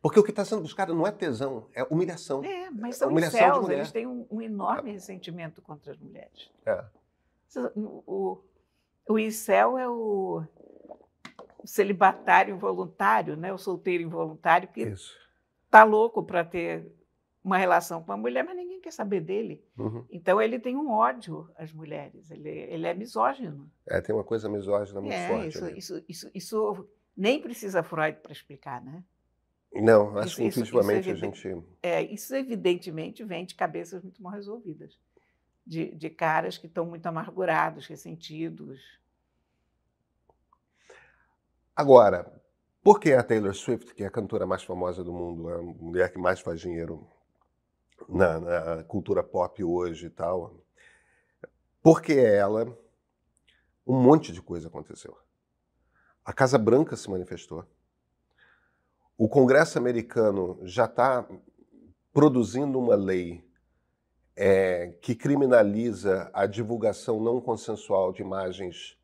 Porque 0.00 0.20
o 0.20 0.22
que 0.22 0.30
está 0.30 0.44
sendo 0.44 0.62
buscado 0.62 0.94
não 0.94 1.06
é 1.06 1.12
tesão, 1.12 1.66
é 1.72 1.82
humilhação. 1.84 2.44
É, 2.44 2.70
mas 2.70 2.96
são 2.96 3.08
humilhação 3.08 3.38
incels, 3.38 3.68
eles 3.70 3.92
têm 3.92 4.06
um, 4.06 4.26
um 4.30 4.40
enorme 4.40 4.92
ressentimento 4.92 5.62
contra 5.62 5.92
as 5.92 5.98
mulheres. 5.98 6.50
É. 6.66 6.84
O, 7.74 8.38
o 9.08 9.18
incel 9.18 9.78
é 9.78 9.88
o 9.88 10.42
celibatário 11.64 12.54
involuntário, 12.54 13.36
né? 13.36 13.52
o 13.52 13.58
solteiro 13.58 14.02
involuntário, 14.02 14.68
que 14.68 14.82
está 14.82 15.84
louco 15.84 16.22
para 16.22 16.44
ter 16.44 16.86
uma 17.44 17.58
relação 17.58 18.02
com 18.02 18.10
a 18.10 18.16
mulher, 18.16 18.42
mas 18.42 18.56
ninguém 18.56 18.80
quer 18.80 18.90
saber 18.90 19.20
dele. 19.20 19.62
Uhum. 19.76 20.04
Então 20.10 20.40
ele 20.40 20.58
tem 20.58 20.76
um 20.76 20.90
ódio 20.90 21.50
às 21.56 21.70
mulheres, 21.70 22.30
ele, 22.30 22.48
ele 22.48 22.86
é 22.86 22.94
misógino. 22.94 23.70
É, 23.86 24.00
tem 24.00 24.14
uma 24.14 24.24
coisa 24.24 24.48
misógina 24.48 24.98
muito 25.00 25.12
é, 25.12 25.28
forte. 25.28 25.48
Isso, 25.48 25.68
isso, 25.76 26.04
isso, 26.08 26.30
isso, 26.34 26.88
nem 27.14 27.40
precisa 27.42 27.82
Freud 27.82 28.18
para 28.22 28.32
explicar, 28.32 28.82
né? 28.82 29.04
Não, 29.74 30.16
acho 30.18 30.36
que 30.36 30.44
intuitivamente 30.44 31.10
a 31.10 31.14
gente. 31.14 31.62
É, 31.82 32.00
isso 32.00 32.34
evidentemente 32.34 33.22
vem 33.22 33.44
de 33.44 33.54
cabeças 33.54 34.02
muito 34.02 34.22
mal 34.22 34.32
resolvidas, 34.32 34.98
de, 35.66 35.94
de 35.94 36.08
caras 36.08 36.56
que 36.56 36.66
estão 36.66 36.86
muito 36.86 37.04
amargurados, 37.06 37.86
ressentidos. 37.86 38.80
Agora, 41.76 42.40
por 42.82 43.00
que 43.00 43.12
a 43.12 43.22
Taylor 43.22 43.52
Swift, 43.52 43.94
que 43.94 44.04
é 44.04 44.06
a 44.06 44.10
cantora 44.10 44.46
mais 44.46 44.62
famosa 44.62 45.02
do 45.02 45.12
mundo, 45.12 45.48
a 45.48 45.60
mulher 45.60 46.12
que 46.12 46.18
mais 46.18 46.40
faz 46.40 46.60
dinheiro 46.60 47.04
na, 48.08 48.40
na 48.40 48.84
cultura 48.84 49.22
pop 49.22 49.62
hoje 49.62 50.06
e 50.06 50.10
tal, 50.10 50.54
porque 51.82 52.12
ela, 52.14 52.66
um 53.86 54.00
monte 54.00 54.32
de 54.32 54.40
coisa 54.40 54.68
aconteceu. 54.68 55.16
A 56.24 56.32
Casa 56.32 56.56
Branca 56.56 56.96
se 56.96 57.10
manifestou. 57.10 57.64
O 59.16 59.28
Congresso 59.28 59.78
americano 59.78 60.58
já 60.62 60.86
está 60.86 61.28
produzindo 62.12 62.78
uma 62.78 62.94
lei 62.94 63.44
é, 64.36 64.96
que 65.00 65.14
criminaliza 65.14 66.30
a 66.32 66.46
divulgação 66.46 67.20
não 67.20 67.40
consensual 67.40 68.12
de 68.12 68.22
imagens 68.22 68.98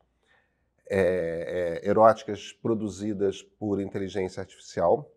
é, 0.89 1.79
é, 1.83 1.89
eróticas 1.89 2.51
produzidas 2.51 3.41
por 3.41 3.79
inteligência 3.79 4.41
artificial. 4.41 5.09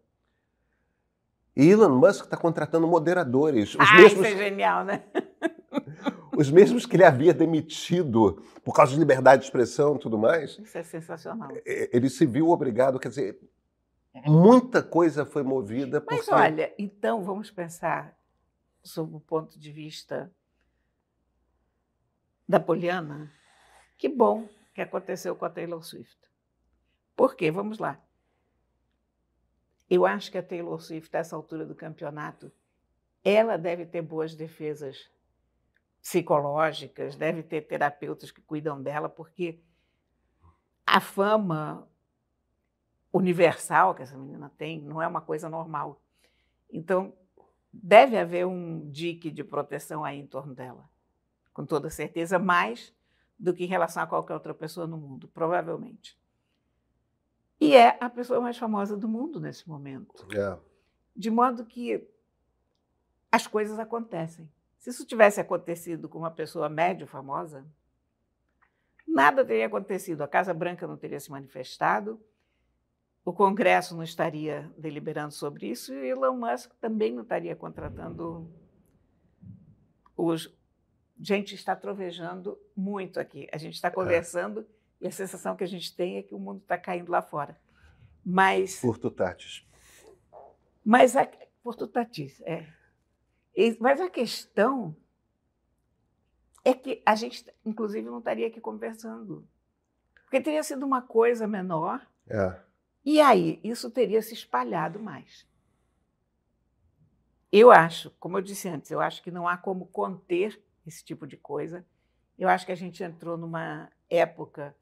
E 1.56 1.68
Elon 1.68 1.90
Musk 1.90 2.25
está 2.25 2.37
contratando 2.37 2.87
moderadores. 2.87 3.75
Os 3.75 3.80
ah, 3.80 3.94
mesmos, 3.94 4.26
isso 4.26 4.34
é 4.34 4.37
genial, 4.37 4.84
né? 4.84 5.04
os 6.37 6.50
mesmos 6.50 6.84
que 6.84 6.96
ele 6.96 7.04
havia 7.04 7.32
demitido 7.32 8.42
por 8.64 8.75
causa 8.75 8.92
de 8.92 8.99
liberdade 8.99 9.42
de 9.42 9.46
expressão 9.46 9.96
e 9.96 9.99
tudo 9.99 10.18
mais. 10.18 10.58
Isso 10.58 10.76
é 10.76 10.82
sensacional. 10.82 11.50
Ele 11.64 12.11
se 12.11 12.26
viu 12.26 12.50
obrigado, 12.50 12.99
quer 12.99 13.08
dizer, 13.08 13.38
muita 14.26 14.82
coisa 14.82 15.25
foi 15.25 15.42
movida. 15.42 16.02
Mas 16.08 16.26
porque... 16.26 16.34
olha, 16.34 16.75
então 16.78 17.23
vamos 17.23 17.50
pensar 17.50 18.16
sob 18.82 19.16
o 19.16 19.20
ponto 19.20 19.58
de 19.58 19.70
vista 19.70 20.30
da 22.49 22.61
Poliana. 22.61 23.32
Que 23.96 24.08
bom 24.08 24.49
que 24.75 24.80
aconteceu 24.80 25.37
com 25.37 25.44
a 25.44 25.50
Taylor 25.50 25.82
Swift. 25.82 26.18
Por 27.16 27.37
quê? 27.37 27.50
Vamos 27.50 27.78
lá. 27.78 28.00
Eu 29.88 30.07
acho 30.07 30.31
que 30.31 30.38
a 30.38 30.43
Taylor 30.43 30.81
Swift, 30.81 31.14
a 31.14 31.21
essa 31.21 31.37
altura 31.37 31.67
do 31.67 31.75
campeonato, 31.75 32.50
ela 33.23 33.57
deve 33.57 33.87
ter 33.87 34.03
boas 34.03 34.35
defesas 34.35 35.11
psicológicas, 36.00 37.17
deve 37.17 37.43
ter 37.43 37.62
terapeutas 37.62 38.31
que 38.31 38.43
cuidam 38.43 38.83
dela, 38.83 39.09
porque 39.09 39.61
a 40.87 41.00
fama 41.00 41.88
universal 43.12 43.95
que 43.95 44.03
essa 44.03 44.17
menina 44.17 44.53
tem 44.59 44.81
não 44.83 45.00
é 45.00 45.07
uma 45.07 45.21
coisa 45.21 45.49
normal. 45.49 46.03
Então, 46.71 47.14
deve 47.73 48.19
haver 48.19 48.47
um 48.47 48.91
dique 48.91 49.31
de 49.31 49.43
proteção 49.43 50.05
aí 50.05 50.19
em 50.19 50.26
torno 50.26 50.55
dela, 50.55 50.88
com 51.53 51.64
toda 51.64 51.88
certeza, 51.88 52.38
mais 52.38 52.93
do 53.38 53.55
que 53.55 53.64
em 53.64 53.69
relação 53.69 54.03
a 54.03 54.07
qualquer 54.07 54.35
outra 54.35 54.55
pessoa 54.55 54.87
no 54.87 54.97
mundo, 54.97 55.29
provavelmente. 55.29 56.19
E 57.64 57.75
é 57.75 57.97
a 58.00 58.11
pessoa 58.11 58.40
mais 58.40 58.56
famosa 58.56 58.97
do 58.97 59.09
mundo 59.09 59.40
nesse 59.40 59.68
momento. 59.68 60.26
É. 60.37 60.59
De 61.14 61.30
modo 61.30 61.64
que 61.64 62.06
as 63.30 63.47
coisas 63.47 63.78
acontecem. 63.78 64.49
Se 64.78 64.90
isso 64.90 65.06
tivesse 65.06 65.40
acontecido 65.40 66.09
com 66.09 66.18
uma 66.18 66.30
pessoa 66.30 66.68
médio 66.68 67.06
famosa, 67.06 67.64
nada 69.06 69.44
teria 69.44 69.66
acontecido. 69.66 70.23
A 70.23 70.28
Casa 70.28 70.52
Branca 70.52 70.87
não 70.87 70.97
teria 70.97 71.18
se 71.18 71.30
manifestado, 71.30 72.21
o 73.25 73.33
Congresso 73.33 73.97
não 73.97 74.02
estaria 74.02 74.71
deliberando 74.76 75.33
sobre 75.33 75.68
isso 75.68 75.94
e 75.94 76.11
Elon 76.11 76.37
Musk 76.37 76.73
também 76.80 77.12
não 77.12 77.23
estaria 77.23 77.56
contratando 77.56 78.50
os. 80.16 80.54
Gente, 81.18 81.54
está 81.54 81.75
trovejando 81.75 82.59
muito 82.76 83.18
aqui. 83.18 83.49
A 83.52 83.56
gente 83.56 83.75
está 83.75 83.88
é. 83.88 84.66
E 85.04 85.06
a 85.06 85.11
sensação 85.11 85.54
que 85.54 85.62
a 85.62 85.66
gente 85.66 85.94
tem 85.94 86.16
é 86.16 86.23
que 86.23 86.34
o 86.34 86.38
mundo 86.38 86.62
está 86.62 86.78
caindo 86.78 87.12
lá 87.12 87.20
fora. 87.20 87.61
Mas. 88.25 88.80
Por 88.80 88.96
tutatis. 88.96 89.62
Mas 90.82 91.14
a, 91.14 91.28
por 91.62 91.75
tutatis, 91.76 92.40
é. 92.40 92.66
Mas 93.78 94.00
a 94.00 94.08
questão 94.08 94.96
é 96.64 96.73
que 96.73 97.02
a 97.04 97.14
gente, 97.14 97.44
inclusive, 97.66 98.08
não 98.08 98.20
estaria 98.20 98.46
aqui 98.46 98.62
conversando. 98.62 99.46
Porque 100.23 100.40
teria 100.40 100.62
sido 100.62 100.87
uma 100.87 101.02
coisa 101.02 101.46
menor. 101.46 102.00
É. 102.26 102.58
E 103.04 103.20
aí, 103.20 103.61
isso 103.62 103.90
teria 103.90 104.23
se 104.23 104.32
espalhado 104.32 104.99
mais. 104.99 105.46
Eu 107.52 107.70
acho, 107.70 108.11
como 108.12 108.38
eu 108.38 108.42
disse 108.42 108.70
antes, 108.70 108.90
eu 108.90 109.02
acho 109.02 109.23
que 109.23 109.30
não 109.30 109.46
há 109.46 109.58
como 109.58 109.84
conter 109.84 110.58
esse 110.87 111.04
tipo 111.04 111.26
de 111.26 111.37
coisa. 111.37 111.84
Eu 112.38 112.49
acho 112.49 112.64
que 112.64 112.73
a 112.73 112.76
gente 112.76 113.04
entrou 113.04 113.37
numa 113.37 113.92
época 114.08 114.75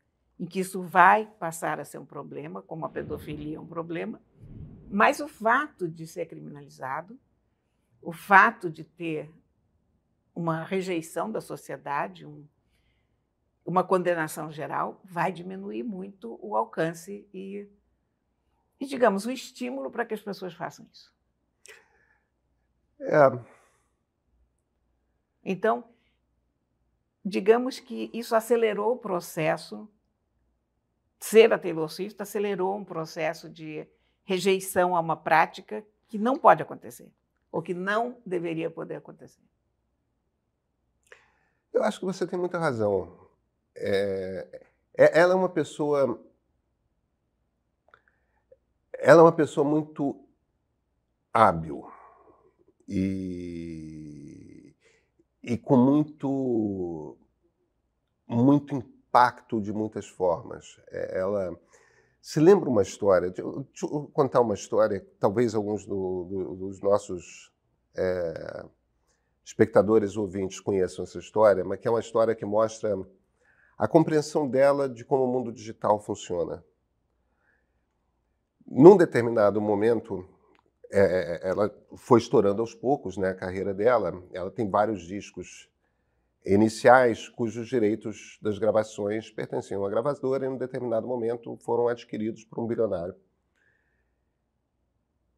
em 0.43 0.45
que 0.45 0.59
isso 0.59 0.83
vai 0.83 1.25
passar 1.39 1.79
a 1.79 1.85
ser 1.85 1.99
um 1.99 2.05
problema, 2.05 2.61
como 2.61 2.85
a 2.85 2.89
pedofilia 2.89 3.59
é 3.59 3.61
um 3.61 3.67
problema, 3.67 4.21
mas 4.91 5.21
o 5.21 5.29
fato 5.29 5.89
de 5.89 6.05
ser 6.05 6.27
criminalizado, 6.27 7.17
o 8.03 8.13
fato 8.13 8.69
de 8.69 8.83
ter 8.83 9.33
uma 10.35 10.65
rejeição 10.65 11.31
da 11.31 11.41
sociedade, 11.41 12.27
um, 12.27 12.45
uma 13.65 13.85
condenação 13.85 14.51
geral, 14.51 15.01
vai 15.05 15.31
diminuir 15.31 15.85
muito 15.85 16.37
o 16.43 16.57
alcance 16.57 17.25
e 17.33 17.71
e, 18.81 18.85
digamos, 18.85 19.27
o 19.27 19.31
estímulo 19.31 19.93
para 19.93 20.05
que 20.05 20.13
as 20.13 20.21
pessoas 20.21 20.55
façam 20.55 20.85
isso. 20.93 21.15
É. 22.99 23.31
Então, 25.45 25.85
digamos 27.25 27.79
que 27.79 28.11
isso 28.13 28.35
acelerou 28.35 28.95
o 28.95 28.99
processo, 28.99 29.89
ser 31.25 31.53
a 31.53 31.59
Taylor 31.59 31.89
Swift 31.89 32.21
acelerou 32.21 32.77
um 32.77 32.85
processo 32.85 33.49
de 33.49 33.87
rejeição 34.25 34.97
a 34.97 35.01
uma 35.01 35.17
prática 35.17 35.85
que 36.09 36.19
não 36.19 36.37
pode 36.37 36.63
acontecer, 36.63 37.11
ou 37.51 37.63
que 37.63 37.75
não 37.75 38.19
deveria 38.27 38.71
poder 38.71 38.97
acontecer. 38.97 39.41
Eu 41.73 41.83
acho 41.83 42.01
que 42.01 42.05
você 42.05 42.27
tem 42.27 42.39
muita 42.39 42.59
razão. 42.59 43.19
É, 43.75 44.67
é 44.95 45.21
ela 45.21 45.33
é 45.33 45.37
uma 45.37 45.49
pessoa 45.49 46.21
ela 48.99 49.21
é 49.21 49.25
uma 49.25 49.33
pessoa 49.33 49.67
muito 49.67 50.25
hábil 51.33 51.91
e, 52.87 54.75
e 55.43 55.59
com 55.59 55.77
muito, 55.77 57.17
muito 58.29 58.92
impacto 59.13 59.61
de 59.61 59.73
muitas 59.73 60.09
formas. 60.09 60.81
É, 60.91 61.19
ela 61.19 61.55
se 62.21 62.41
lembra 62.41 62.71
uma 62.71 62.81
história, 62.81 63.31
deixa 63.31 63.85
eu 63.85 64.11
contar 64.13 64.41
uma 64.41 64.55
história, 64.55 65.07
talvez 65.21 65.55
alguns 65.55 65.85
do, 65.85 66.25
do, 66.25 66.55
dos 66.55 66.81
nossos 66.81 67.53
é, 67.95 68.65
espectadores 69.45 70.17
ouvintes 70.17 70.61
conheçam 70.61 71.05
essa 71.05 71.19
história, 71.19 71.63
mas 71.63 71.79
que 71.79 71.87
é 71.87 71.91
uma 71.91 72.01
história 72.01 72.35
que 72.35 72.47
mostra 72.47 72.97
a 73.77 73.87
compreensão 73.87 74.49
dela 74.49 74.89
de 74.89 75.05
como 75.05 75.25
o 75.25 75.33
mundo 75.33 75.53
digital 75.53 76.01
funciona. 76.01 76.65
Num 78.67 78.97
determinado 78.97 79.61
momento, 79.61 80.27
é, 80.91 81.01
é, 81.43 81.51
ela 81.51 81.71
foi 81.97 82.19
estourando 82.19 82.63
aos 82.63 82.75
poucos 82.75 83.19
né, 83.19 83.31
a 83.31 83.35
carreira 83.35 83.75
dela. 83.75 84.23
Ela 84.33 84.51
tem 84.51 84.71
vários 84.71 85.03
discos 85.03 85.69
iniciais 86.45 87.29
cujos 87.29 87.69
direitos 87.69 88.39
das 88.43 88.59
gravações 88.59 89.31
pertenciam 89.31 89.85
à 89.85 89.91
gravadora 89.91 90.45
e, 90.45 90.49
em 90.49 90.53
um 90.53 90.59
determinado 90.59 91.07
momento, 91.07 91.57
foram 91.59 91.89
adquiridos 91.89 92.45
por 92.45 92.63
um 92.63 92.67
bilionário. 92.67 93.15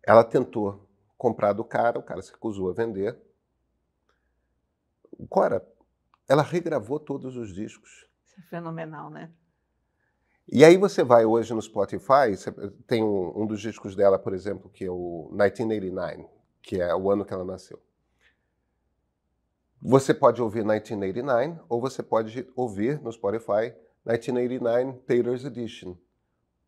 Ela 0.03 0.25
tentou 0.25 0.89
comprar 1.17 1.53
do 1.53 1.65
cara, 1.65 1.99
o 1.99 2.03
cara 2.03 2.21
se 2.21 2.33
recusou 2.33 2.71
a 2.71 2.75
vender. 2.75 3.19
Cora, 5.29 5.67
ela 6.29 6.43
regravou 6.43 6.99
todos 6.99 7.37
os 7.37 7.55
discos. 7.55 8.07
Isso 8.27 8.41
é 8.41 8.43
fenomenal, 8.43 9.11
né? 9.11 9.31
E 10.47 10.63
aí 10.63 10.77
você 10.77 11.03
vai 11.03 11.25
hoje 11.25 11.55
no 11.55 11.63
Spotify, 11.63 12.37
tem 12.87 13.03
um, 13.03 13.43
um, 13.43 13.47
dos 13.47 13.61
discos 13.61 13.97
dela, 13.97 14.19
por 14.19 14.35
exemplo, 14.35 14.69
que 14.69 14.85
é 14.85 14.91
o 14.91 15.29
1989, 15.31 16.29
que 16.61 16.81
é 16.81 16.95
o 16.95 17.11
ano 17.11 17.25
que 17.25 17.33
ela 17.33 17.45
nasceu. 17.45 17.81
Você 19.87 20.15
pode 20.15 20.41
ouvir 20.41 20.61
1989 20.61 21.61
ou 21.69 21.79
você 21.79 22.03
pode 22.03 22.49
ouvir 22.57 22.99
no 23.03 23.13
Spotify 23.13 23.75
1989 24.07 25.01
Taylor's 25.01 25.45
Edition. 25.45 25.95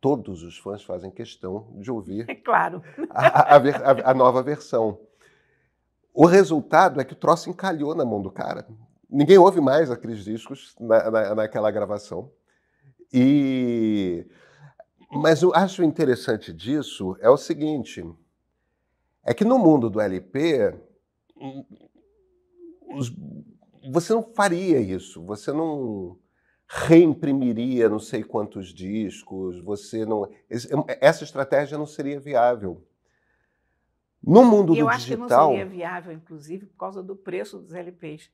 Todos 0.02 0.42
os 0.42 0.58
fãs 0.58 0.84
fazem 0.84 1.10
questão 1.10 1.72
de 1.80 1.90
ouvir 1.90 2.26
é 2.28 2.34
claro. 2.34 2.82
a, 3.08 3.56
a, 3.56 3.56
a, 3.56 4.10
a 4.10 4.14
nova 4.14 4.42
versão. 4.42 5.00
O 6.12 6.26
resultado 6.26 7.00
é 7.00 7.04
que 7.04 7.14
o 7.14 7.16
troço 7.16 7.48
encalhou 7.48 7.94
na 7.94 8.04
mão 8.04 8.20
do 8.20 8.30
cara. 8.30 8.66
Ninguém 9.08 9.38
ouve 9.38 9.62
mais 9.62 9.90
aqueles 9.90 10.22
discos 10.22 10.76
na, 10.78 11.10
na, 11.10 11.34
naquela 11.36 11.70
gravação. 11.70 12.30
E 13.10 14.26
mas 15.10 15.40
eu 15.40 15.54
acho 15.54 15.82
interessante 15.82 16.52
disso 16.52 17.16
é 17.18 17.30
o 17.30 17.38
seguinte, 17.38 18.04
é 19.24 19.32
que 19.32 19.44
no 19.44 19.58
mundo 19.58 19.88
do 19.88 20.02
LP 20.02 20.74
os, 22.86 23.12
você 23.90 24.12
não 24.12 24.22
faria 24.22 24.80
isso, 24.80 25.24
você 25.24 25.52
não 25.52 26.18
reimprimiria 26.68 27.88
não 27.88 28.00
sei 28.00 28.24
quantos 28.24 28.74
discos, 28.74 29.62
você 29.62 30.04
não 30.04 30.28
essa 31.00 31.22
estratégia 31.22 31.78
não 31.78 31.86
seria 31.86 32.18
viável. 32.18 32.84
No 34.22 34.44
mundo 34.44 34.74
e 34.74 34.78
do 34.78 34.82
eu 34.82 34.90
digital, 34.90 34.96
acho 34.96 35.06
que 35.06 35.16
não 35.16 35.28
seria 35.28 35.66
viável, 35.66 36.12
inclusive, 36.12 36.66
por 36.66 36.76
causa 36.76 37.02
do 37.02 37.14
preço 37.14 37.60
dos 37.60 37.72
LPs. 37.72 38.30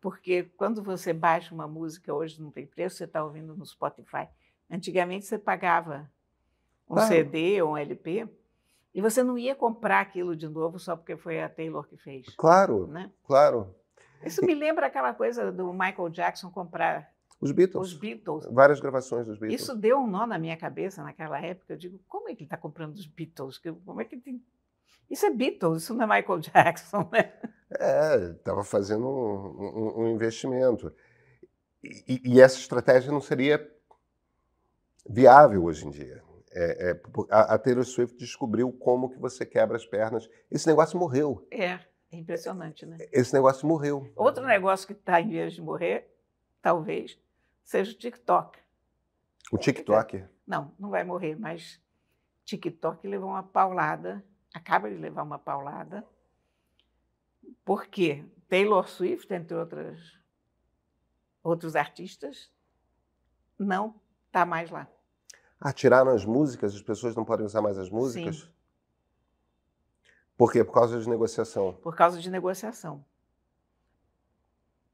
Porque 0.00 0.44
quando 0.56 0.82
você 0.82 1.12
baixa 1.12 1.52
uma 1.52 1.66
música, 1.66 2.14
hoje 2.14 2.40
não 2.40 2.52
tem 2.52 2.66
preço, 2.66 2.96
você 2.96 3.04
está 3.04 3.24
ouvindo 3.24 3.56
no 3.56 3.66
Spotify, 3.66 4.28
Antigamente 4.70 5.26
você 5.26 5.38
pagava 5.38 6.10
um 6.88 6.94
claro. 6.94 7.08
CD 7.08 7.62
ou 7.62 7.72
um 7.72 7.76
LP 7.76 8.28
e 8.94 9.00
você 9.00 9.22
não 9.22 9.36
ia 9.36 9.54
comprar 9.54 10.00
aquilo 10.00 10.36
de 10.36 10.48
novo 10.48 10.78
só 10.78 10.96
porque 10.96 11.16
foi 11.16 11.40
a 11.40 11.48
Taylor 11.48 11.86
que 11.86 11.96
fez. 11.96 12.26
Claro, 12.36 12.86
né? 12.86 13.10
claro. 13.24 13.74
Isso 14.26 14.44
me 14.44 14.54
lembra 14.54 14.86
aquela 14.86 15.12
coisa 15.14 15.50
do 15.50 15.72
Michael 15.72 16.08
Jackson 16.10 16.50
comprar 16.50 17.12
Os 17.40 17.52
Beatles. 17.52 17.88
Os 17.88 17.94
Beatles. 17.94 18.46
Várias 18.50 18.80
gravações 18.80 19.26
dos 19.26 19.38
Beatles. 19.38 19.60
Isso 19.60 19.76
deu 19.76 19.98
um 19.98 20.06
nó 20.06 20.26
na 20.26 20.38
minha 20.38 20.56
cabeça 20.56 21.02
naquela 21.02 21.40
época. 21.40 21.72
Eu 21.72 21.76
digo, 21.76 22.00
como 22.08 22.28
é 22.28 22.34
que 22.34 22.42
ele 22.42 22.46
está 22.46 22.56
comprando 22.56 22.94
os 22.94 23.06
Beatles? 23.06 23.58
Como 23.84 24.00
é 24.00 24.04
que 24.04 24.16
tem... 24.16 24.42
Isso 25.10 25.26
é 25.26 25.30
Beatles, 25.30 25.82
isso 25.82 25.94
não 25.94 26.04
é 26.10 26.20
Michael 26.20 26.40
Jackson, 26.52 27.08
né? 27.12 27.32
É, 27.78 28.30
estava 28.32 28.64
fazendo 28.64 29.06
um, 29.06 29.60
um, 29.60 30.02
um 30.02 30.08
investimento. 30.08 30.92
E, 31.82 32.20
e, 32.24 32.40
essa 32.40 32.58
estratégia 32.58 33.12
não 33.12 33.20
seria 33.20 33.70
viável 35.08 35.64
hoje 35.64 35.86
em 35.86 35.90
dia. 35.90 36.22
É, 36.52 36.90
é, 36.90 37.00
a, 37.30 37.54
a 37.54 37.58
Taylor 37.58 37.84
Swift 37.84 38.16
descobriu 38.16 38.72
como 38.72 39.10
que 39.10 39.18
você 39.18 39.44
quebra 39.44 39.76
as 39.76 39.84
pernas. 39.84 40.28
Esse 40.50 40.66
negócio 40.66 40.98
morreu. 40.98 41.46
É, 41.50 41.80
é 42.14 42.18
impressionante, 42.18 42.86
né? 42.86 42.96
Esse 43.12 43.34
negócio 43.34 43.66
morreu. 43.66 44.10
Outro 44.16 44.44
negócio 44.46 44.86
que 44.86 44.92
está 44.92 45.20
em 45.20 45.28
vias 45.28 45.52
de 45.52 45.60
morrer, 45.60 46.08
talvez, 46.62 47.18
seja 47.62 47.92
o 47.92 47.94
TikTok. 47.94 48.58
O 49.52 49.58
TikTok? 49.58 50.24
Não, 50.46 50.72
não 50.78 50.90
vai 50.90 51.04
morrer, 51.04 51.36
mas 51.36 51.80
TikTok 52.44 53.06
levou 53.06 53.30
uma 53.30 53.42
paulada, 53.42 54.24
acaba 54.54 54.88
de 54.88 54.96
levar 54.96 55.22
uma 55.22 55.38
paulada, 55.38 56.04
porque 57.64 58.24
Taylor 58.48 58.88
Swift, 58.88 59.32
entre 59.32 59.56
outras, 59.56 60.18
outros 61.42 61.74
artistas, 61.74 62.50
não 63.58 64.00
está 64.26 64.44
mais 64.46 64.70
lá. 64.70 64.88
Ah, 65.60 65.72
tiraram 65.72 66.10
as 66.10 66.24
músicas? 66.24 66.74
As 66.74 66.82
pessoas 66.82 67.14
não 67.14 67.24
podem 67.24 67.46
usar 67.46 67.62
mais 67.62 67.78
as 67.78 67.88
músicas? 67.88 68.36
Sim. 68.36 68.53
Por 70.36 70.52
quê? 70.52 70.64
Por 70.64 70.72
causa 70.72 71.00
de 71.00 71.08
negociação? 71.08 71.74
Por 71.74 71.94
causa 71.94 72.20
de 72.20 72.30
negociação. 72.30 73.04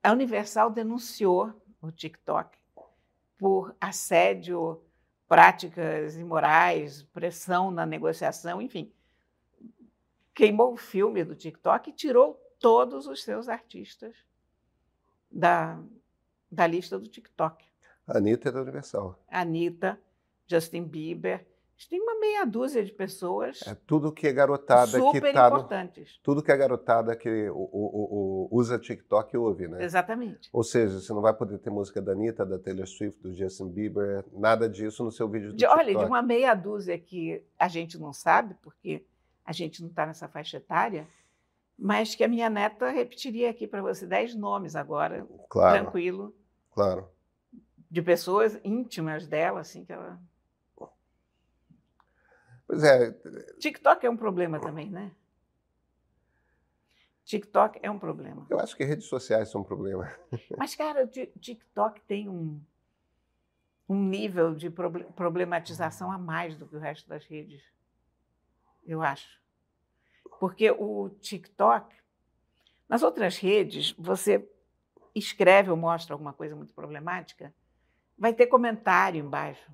A 0.03 0.13
Universal 0.13 0.71
denunciou 0.71 1.53
o 1.81 1.91
TikTok 1.91 2.59
por 3.39 3.75
assédio, 3.81 4.83
práticas 5.27 6.17
imorais, 6.17 7.03
pressão 7.05 7.71
na 7.71 7.87
negociação, 7.87 8.61
enfim. 8.61 8.93
Queimou 10.35 10.75
o 10.75 10.77
filme 10.77 11.25
do 11.25 11.35
TikTok 11.35 11.89
e 11.89 11.93
tirou 11.93 12.35
todos 12.59 13.07
os 13.07 13.23
seus 13.23 13.49
artistas 13.49 14.15
da, 15.31 15.81
da 16.51 16.67
lista 16.67 16.99
do 16.99 17.09
TikTok. 17.09 17.65
Anitta 18.07 18.49
é 18.49 18.53
da 18.53 18.61
Universal. 18.61 19.19
Anitta, 19.29 19.99
Justin 20.47 20.85
Bieber. 20.85 21.47
Tem 21.89 22.01
uma 22.01 22.19
meia 22.19 22.45
dúzia 22.45 22.85
de 22.85 22.93
pessoas. 22.93 23.61
É 23.67 23.75
tudo 23.75 24.13
que 24.13 24.27
é 24.27 24.33
garotada 24.33 24.99
super 24.99 25.23
que 25.23 25.33
tá 25.33 25.49
importantes. 25.49 26.17
No, 26.17 26.23
tudo 26.23 26.43
que 26.43 26.53
é 26.53 26.57
garotada 26.57 27.17
que 27.17 27.49
o, 27.49 27.57
o, 27.57 28.49
o, 28.53 28.59
usa 28.59 28.79
TikTok 28.79 29.37
ouve, 29.37 29.69
né? 29.69 29.83
Exatamente. 29.83 30.49
Ou 30.53 30.63
seja, 30.63 31.01
você 31.01 31.13
não 31.13 31.23
vai 31.23 31.33
poder 31.33 31.59
ter 31.59 31.71
música 31.71 32.03
da 32.03 32.13
Anitta, 32.13 32.45
da 32.45 32.59
Taylor 32.59 32.87
Swift, 32.87 33.21
do 33.23 33.33
Justin 33.33 33.71
Bieber, 33.71 34.25
nada 34.33 34.69
disso 34.69 35.05
no 35.05 35.11
seu 35.11 35.29
vídeo 35.29 35.49
do 35.49 35.57
de, 35.57 35.65
TikTok. 35.65 35.79
Olha, 35.79 35.99
de 35.99 36.05
uma 36.05 36.23
meia 36.23 36.55
dúzia 36.55 36.99
que 36.99 37.43
a 37.59 37.69
gente 37.69 37.99
não 37.99 38.13
sabe, 38.13 38.55
porque 38.63 39.05
a 39.45 39.53
gente 39.53 39.81
não 39.81 39.89
está 39.89 40.07
nessa 40.07 40.29
faixa 40.29 40.59
etária, 40.59 41.09
mas 41.79 42.15
que 42.15 42.23
a 42.23 42.29
minha 42.29 42.51
neta 42.51 42.91
repetiria 42.91 43.51
aqui 43.51 43.67
para 43.67 43.81
você 43.81 44.07
dez 44.07 44.35
nomes 44.35 44.77
agora, 44.77 45.27
claro, 45.49 45.83
tranquilo. 45.83 46.35
Claro. 46.73 47.09
De 47.91 48.03
pessoas 48.03 48.61
íntimas 48.63 49.27
dela, 49.27 49.61
assim, 49.61 49.85
que 49.85 49.93
ela 49.93 50.21
Pois 52.71 52.85
é. 52.85 53.11
TikTok 53.59 54.07
é 54.07 54.09
um 54.09 54.17
problema 54.17 54.61
também, 54.61 54.89
né? 54.89 55.11
TikTok 57.25 57.81
é 57.83 57.91
um 57.91 57.99
problema. 57.99 58.47
Eu 58.49 58.61
acho 58.61 58.77
que 58.77 58.85
redes 58.85 59.07
sociais 59.07 59.49
são 59.49 59.63
um 59.63 59.65
problema. 59.65 60.09
Mas, 60.57 60.77
cara, 60.77 61.05
o 61.05 61.09
TikTok 61.09 62.01
tem 62.03 62.29
um, 62.29 62.61
um 63.89 64.01
nível 64.01 64.55
de 64.55 64.71
problematização 64.71 66.13
a 66.13 66.17
mais 66.17 66.57
do 66.57 66.65
que 66.65 66.77
o 66.77 66.79
resto 66.79 67.09
das 67.09 67.25
redes. 67.27 67.61
Eu 68.87 69.03
acho. 69.03 69.41
Porque 70.39 70.71
o 70.71 71.09
TikTok, 71.21 71.93
nas 72.89 73.03
outras 73.03 73.37
redes, 73.37 73.91
você 73.99 74.49
escreve 75.13 75.71
ou 75.73 75.77
mostra 75.77 76.15
alguma 76.15 76.33
coisa 76.33 76.55
muito 76.55 76.73
problemática, 76.73 77.53
vai 78.17 78.33
ter 78.33 78.47
comentário 78.47 79.21
embaixo. 79.21 79.69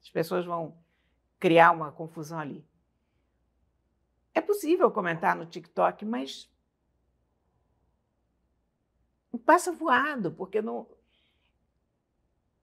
As 0.00 0.10
pessoas 0.10 0.46
vão 0.46 0.83
criar 1.44 1.72
uma 1.72 1.92
confusão 1.92 2.38
ali. 2.38 2.66
É 4.32 4.40
possível 4.40 4.90
comentar 4.90 5.36
no 5.36 5.44
TikTok, 5.44 6.02
mas 6.02 6.50
passa 9.44 9.70
voado, 9.70 10.32
porque 10.32 10.62
não. 10.62 10.88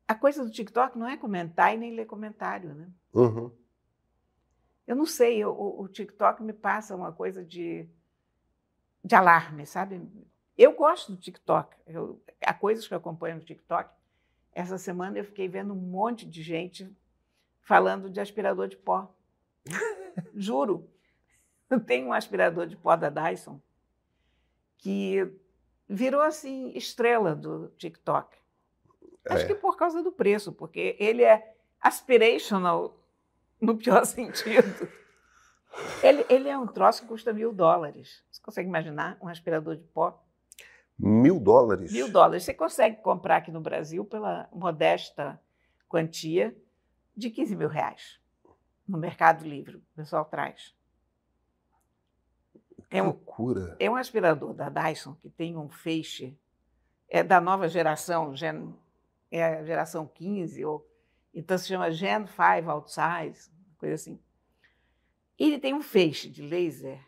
A 0.08 0.16
coisa 0.16 0.44
do 0.44 0.50
TikTok 0.50 0.98
não 0.98 1.08
é 1.08 1.16
comentar 1.16 1.76
e 1.76 1.78
nem 1.78 1.94
ler 1.94 2.08
comentário, 2.08 2.74
né? 2.74 2.90
Uhum. 3.14 3.56
Eu 4.88 4.96
não 4.96 5.06
sei, 5.06 5.46
o, 5.46 5.82
o, 5.82 5.88
TikTok 5.88 6.42
me 6.42 6.52
passa 6.52 6.96
uma 6.96 7.12
coisa 7.12 7.46
de, 7.46 7.88
de 9.06 9.14
alarme, 9.14 9.64
sabe? 9.68 10.02
Eu 10.58 10.74
gosto 10.74 11.12
do 11.12 11.22
TikTok. 11.22 11.78
Eu, 11.86 12.20
há 12.44 12.54
coisas 12.56 12.88
que 12.88 12.96
eu 12.96 12.98
acompanho 12.98 13.36
no 13.36 13.46
TikTok. 13.46 13.94
Essa 14.52 14.80
semana 14.80 15.20
eu 15.20 15.24
fiquei 15.24 15.48
vendo 15.48 15.72
um 15.72 15.78
monte 15.78 16.26
de 16.26 16.42
gente 16.42 16.92
falando 17.62 18.10
de 18.10 18.20
aspirador 18.20 18.68
de 18.68 18.78
pó. 18.78 19.14
Juro. 20.36 20.90
Tem 21.86 22.06
um 22.06 22.14
aspirador 22.14 22.68
de 22.68 22.76
pó 22.76 22.96
da 22.96 23.10
Dyson 23.10 23.62
que 24.78 25.32
virou 25.88 26.22
assim 26.22 26.72
estrela 26.76 27.36
do 27.36 27.70
TikTok. 27.78 28.36
É. 29.26 29.34
Acho 29.34 29.48
que 29.48 29.56
por 29.56 29.78
causa 29.78 30.02
do 30.02 30.12
preço, 30.12 30.52
porque 30.52 30.96
ele 31.00 31.24
é 31.24 31.56
aspirational 31.80 32.98
no 33.60 33.78
pior 33.78 34.04
sentido. 34.06 34.90
Ele, 36.04 36.26
ele 36.30 36.50
é 36.50 36.58
um 36.58 36.68
troço 36.68 37.04
que 37.04 37.08
custa 37.08 37.32
mil 37.32 37.54
dólares. 37.54 38.24
Você 38.30 38.42
consegue 38.42 38.68
imaginar 38.68 39.18
um 39.22 39.28
aspirador 39.28 39.76
de 39.76 39.84
pó? 39.84 40.22
Mil 40.98 41.40
dólares? 41.40 41.92
Mil 41.92 42.12
dólares. 42.12 42.44
Você 42.44 42.54
consegue 42.54 42.98
comprar 42.98 43.38
aqui 43.38 43.52
no 43.52 43.62
Brasil 43.62 44.04
pela 44.04 44.50
modesta 44.52 45.40
quantia 45.88 46.56
de 47.16 47.30
15 47.30 47.56
mil 47.56 47.68
reais 47.68 48.20
no 48.88 48.98
Mercado 48.98 49.48
Livre. 49.48 49.78
O 49.78 49.96
pessoal 49.96 50.26
traz. 50.26 50.76
Que 52.90 52.98
é 52.98 53.04
um, 53.04 53.08
loucura. 53.08 53.76
É 53.80 53.90
um 53.90 53.96
aspirador 53.96 54.54
da 54.54 54.70
Dyson 54.70 55.16
que 55.16 55.30
tem 55.30 55.58
um 55.58 55.70
feixe, 55.70 56.38
é 57.08 57.24
da 57.24 57.40
nova 57.40 57.70
geração, 57.70 58.36
gen, 58.36 58.76
é 59.30 59.44
a 59.44 59.64
geração 59.64 60.06
15, 60.06 60.66
ou, 60.66 60.86
então 61.34 61.58
se 61.58 61.68
chama 61.68 61.90
Gen 61.92 62.26
5 62.28 62.70
Outsize, 62.70 63.50
coisa 63.78 63.96
assim. 63.96 64.20
Ele 65.40 65.58
tem 65.58 65.74
um 65.74 65.82
feixe 65.82 66.30
de 66.30 66.42
laser 66.42 67.02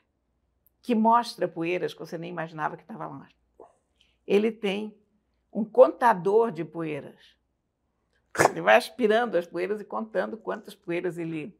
que 0.82 0.96
mostra 0.96 1.48
poeiras 1.48 1.94
que 1.94 2.00
você 2.00 2.18
nem 2.18 2.32
imaginava 2.32 2.76
que 2.76 2.84
estava 2.84 3.08
lá. 3.08 3.28
Ele 4.26 4.52
tem 4.52 4.98
um 5.52 5.64
contador 5.64 6.52
de 6.52 6.66
poeiras. 6.66 7.38
Ele 8.52 8.62
vai 8.62 8.76
aspirando 8.76 9.38
as 9.38 9.46
poeiras 9.46 9.80
e 9.80 9.86
contando 9.86 10.38
quantas 10.38 10.74
poeiras 10.74 11.18
ele, 11.18 11.56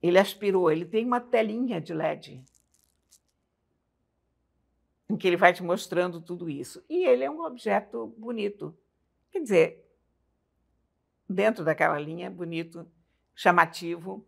ele 0.00 0.18
aspirou. 0.18 0.70
Ele 0.70 0.84
tem 0.84 1.04
uma 1.04 1.20
telinha 1.20 1.80
de 1.80 1.92
LED 1.92 2.44
em 5.08 5.16
que 5.16 5.26
ele 5.26 5.36
vai 5.36 5.52
te 5.52 5.62
mostrando 5.62 6.20
tudo 6.20 6.48
isso. 6.50 6.84
E 6.88 7.04
ele 7.04 7.24
é 7.24 7.30
um 7.30 7.44
objeto 7.44 8.08
bonito. 8.18 8.76
Quer 9.30 9.40
dizer, 9.40 9.90
dentro 11.28 11.64
daquela 11.64 11.98
linha, 11.98 12.30
bonito, 12.30 12.90
chamativo. 13.34 14.26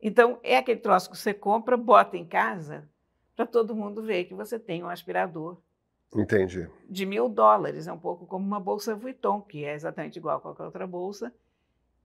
Então, 0.00 0.38
é 0.42 0.56
aquele 0.56 0.80
troço 0.80 1.10
que 1.10 1.18
você 1.18 1.34
compra, 1.34 1.76
bota 1.76 2.16
em 2.16 2.24
casa, 2.24 2.88
para 3.34 3.46
todo 3.46 3.74
mundo 3.74 4.02
ver 4.02 4.24
que 4.24 4.34
você 4.34 4.58
tem 4.58 4.82
um 4.82 4.88
aspirador 4.88 5.60
Entendi. 6.14 6.68
De 6.88 7.04
mil 7.04 7.28
dólares. 7.28 7.86
É 7.86 7.92
um 7.92 7.98
pouco 7.98 8.26
como 8.26 8.44
uma 8.44 8.60
bolsa 8.60 8.94
Vuitton, 8.94 9.40
que 9.42 9.64
é 9.64 9.74
exatamente 9.74 10.18
igual 10.18 10.38
a 10.38 10.40
qualquer 10.40 10.64
outra 10.64 10.86
bolsa, 10.86 11.32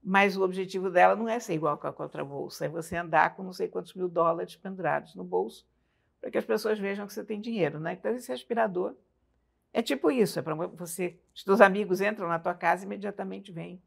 mas 0.02 0.36
o 0.36 0.42
objetivo 0.42 0.90
dela 0.90 1.16
não 1.16 1.28
é 1.28 1.40
ser 1.40 1.54
igual 1.54 1.74
a 1.74 1.78
qualquer 1.78 2.02
outra 2.02 2.24
bolsa, 2.24 2.66
é 2.66 2.68
você 2.68 2.96
andar 2.96 3.34
com 3.34 3.42
não 3.42 3.52
sei 3.52 3.68
quantos 3.68 3.94
mil 3.94 4.08
dólares 4.08 4.54
pendurados 4.54 5.14
no 5.14 5.24
bolso, 5.24 5.66
para 6.20 6.30
que 6.30 6.36
as 6.36 6.44
pessoas 6.44 6.78
vejam 6.78 7.06
que 7.06 7.12
você 7.12 7.24
tem 7.24 7.40
dinheiro. 7.40 7.80
Né? 7.80 7.94
Então, 7.94 8.14
esse 8.14 8.30
aspirador 8.30 8.94
é 9.72 9.82
tipo 9.82 10.10
isso: 10.10 10.38
é 10.38 10.42
para 10.42 10.54
você. 10.54 11.18
Os 11.34 11.42
seus 11.42 11.60
amigos 11.60 12.00
entram 12.00 12.28
na 12.28 12.38
tua 12.38 12.54
casa 12.54 12.84
e 12.84 12.86
imediatamente 12.86 13.50
vêm 13.50 13.82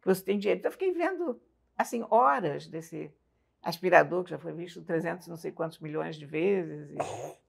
que 0.00 0.06
você 0.06 0.22
tem 0.22 0.38
dinheiro. 0.38 0.60
Então, 0.60 0.68
eu 0.68 0.72
fiquei 0.72 0.92
vendo 0.92 1.40
assim 1.76 2.04
horas 2.08 2.68
desse 2.68 3.12
aspirador 3.60 4.22
que 4.22 4.30
já 4.30 4.38
foi 4.38 4.52
visto 4.52 4.82
300 4.82 5.26
não 5.26 5.36
sei 5.36 5.50
quantos 5.50 5.80
milhões 5.80 6.16
de 6.16 6.26
vezes. 6.26 6.90
E 6.90 6.96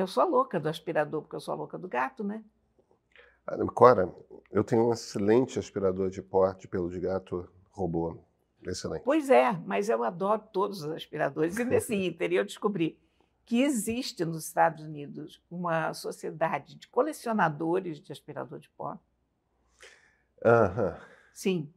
eu 0.00 0.06
sou 0.06 0.22
a 0.22 0.26
louca 0.26 0.60
do 0.60 0.68
aspirador, 0.68 1.22
porque 1.22 1.36
eu 1.36 1.40
sou 1.40 1.52
a 1.52 1.56
louca 1.56 1.78
do 1.78 1.88
gato, 1.88 2.22
né? 2.22 2.42
Cora, 3.74 4.12
eu 4.50 4.62
tenho 4.62 4.88
um 4.88 4.92
excelente 4.92 5.58
aspirador 5.58 6.10
de 6.10 6.22
pó 6.22 6.52
de 6.52 6.68
pelo 6.68 6.90
de 6.90 7.00
gato 7.00 7.48
robô. 7.70 8.18
Excelente. 8.62 9.02
Pois 9.04 9.30
é, 9.30 9.52
mas 9.64 9.88
eu 9.88 10.02
adoro 10.04 10.42
todos 10.52 10.82
os 10.82 10.90
aspiradores. 10.90 11.56
E 11.58 11.64
nesse 11.64 11.94
ínter 12.06 12.32
eu 12.32 12.44
descobri 12.44 12.98
que 13.46 13.62
existe 13.62 14.24
nos 14.24 14.44
Estados 14.46 14.84
Unidos 14.84 15.42
uma 15.50 15.94
sociedade 15.94 16.74
de 16.74 16.86
colecionadores 16.88 17.98
de 17.98 18.12
aspirador 18.12 18.58
de 18.58 18.68
pó. 18.70 18.98
Aham. 20.44 20.98
Sim, 21.32 21.72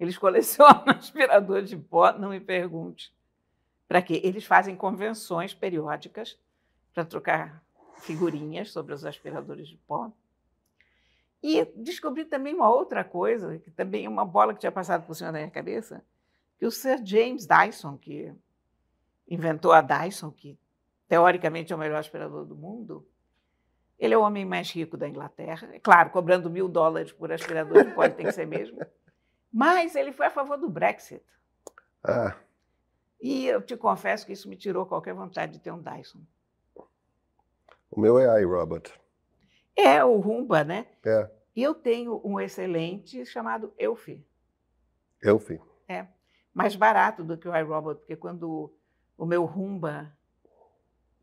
eles 0.00 0.18
colecionam 0.18 0.82
aspirador 0.90 1.62
de 1.62 1.76
pó, 1.76 2.12
não 2.12 2.30
me 2.30 2.40
pergunte. 2.40 3.14
Para 3.86 4.02
quê? 4.02 4.20
Eles 4.24 4.44
fazem 4.44 4.74
convenções 4.74 5.54
periódicas 5.54 6.36
para 6.94 7.04
trocar 7.04 7.62
figurinhas 7.98 8.70
sobre 8.70 8.94
os 8.94 9.04
aspiradores 9.04 9.68
de 9.68 9.76
pó. 9.76 10.10
E 11.42 11.64
descobri 11.76 12.24
também 12.24 12.54
uma 12.54 12.70
outra 12.70 13.04
coisa, 13.04 13.58
que 13.58 13.70
também 13.70 14.06
é 14.06 14.08
uma 14.08 14.24
bola 14.24 14.54
que 14.54 14.60
tinha 14.60 14.72
passado 14.72 15.04
por 15.04 15.14
cima 15.14 15.32
da 15.32 15.38
minha 15.38 15.50
cabeça, 15.50 16.02
que 16.58 16.64
o 16.64 16.70
Sir 16.70 17.04
James 17.04 17.46
Dyson, 17.46 17.98
que 17.98 18.32
inventou 19.28 19.72
a 19.72 19.82
Dyson, 19.82 20.30
que 20.30 20.58
teoricamente 21.06 21.72
é 21.72 21.76
o 21.76 21.78
melhor 21.78 21.98
aspirador 21.98 22.46
do 22.46 22.56
mundo, 22.56 23.06
ele 23.98 24.14
é 24.14 24.18
o 24.18 24.22
homem 24.22 24.44
mais 24.44 24.70
rico 24.70 24.96
da 24.96 25.08
Inglaterra. 25.08 25.68
É 25.72 25.78
claro, 25.78 26.10
cobrando 26.10 26.48
mil 26.48 26.68
dólares 26.68 27.12
por 27.12 27.30
aspirador 27.30 27.84
de 27.84 27.90
pó, 27.92 28.08
tem 28.08 28.26
que 28.26 28.32
ser 28.32 28.46
mesmo. 28.46 28.78
Mas 29.52 29.94
ele 29.94 30.12
foi 30.12 30.26
a 30.26 30.30
favor 30.30 30.56
do 30.56 30.68
Brexit. 30.68 31.22
Ah, 32.02 32.36
E 33.20 33.46
eu 33.46 33.62
te 33.62 33.76
confesso 33.76 34.26
que 34.26 34.32
isso 34.32 34.48
me 34.48 34.56
tirou 34.56 34.84
qualquer 34.84 35.14
vontade 35.14 35.52
de 35.52 35.58
ter 35.60 35.70
um 35.70 35.80
Dyson. 35.80 36.20
O 37.96 38.00
meu 38.00 38.18
é 38.18 38.40
iRobot. 38.40 38.92
É 39.76 40.04
o 40.04 40.18
Rumba, 40.18 40.62
né? 40.64 40.86
É, 41.04 41.30
E 41.56 41.62
eu 41.62 41.74
tenho 41.74 42.20
um 42.24 42.38
excelente 42.40 43.24
chamado 43.26 43.72
Eufy, 43.78 44.24
eu 45.22 45.38
fiz. 45.38 45.60
mais 46.52 46.76
barato 46.76 47.24
do 47.24 47.36
que 47.36 47.48
o 47.48 47.56
iRobot, 47.56 47.96
porque 47.98 48.14
quando 48.16 48.72
o 49.18 49.26
meu 49.26 49.44
Rumba 49.44 50.16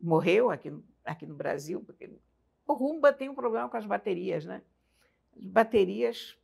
morreu 0.00 0.50
aqui, 0.50 0.70
no- 0.70 0.84
aqui 1.04 1.24
no 1.26 1.34
Brasil, 1.34 1.82
porque 1.84 2.10
o 2.66 2.74
Rumba 2.74 3.12
tem 3.12 3.28
um 3.30 3.34
problema 3.34 3.68
com 3.68 3.76
as 3.76 3.86
baterias, 3.86 4.44
né? 4.44 4.62
As 5.36 5.44
baterias 5.46 6.36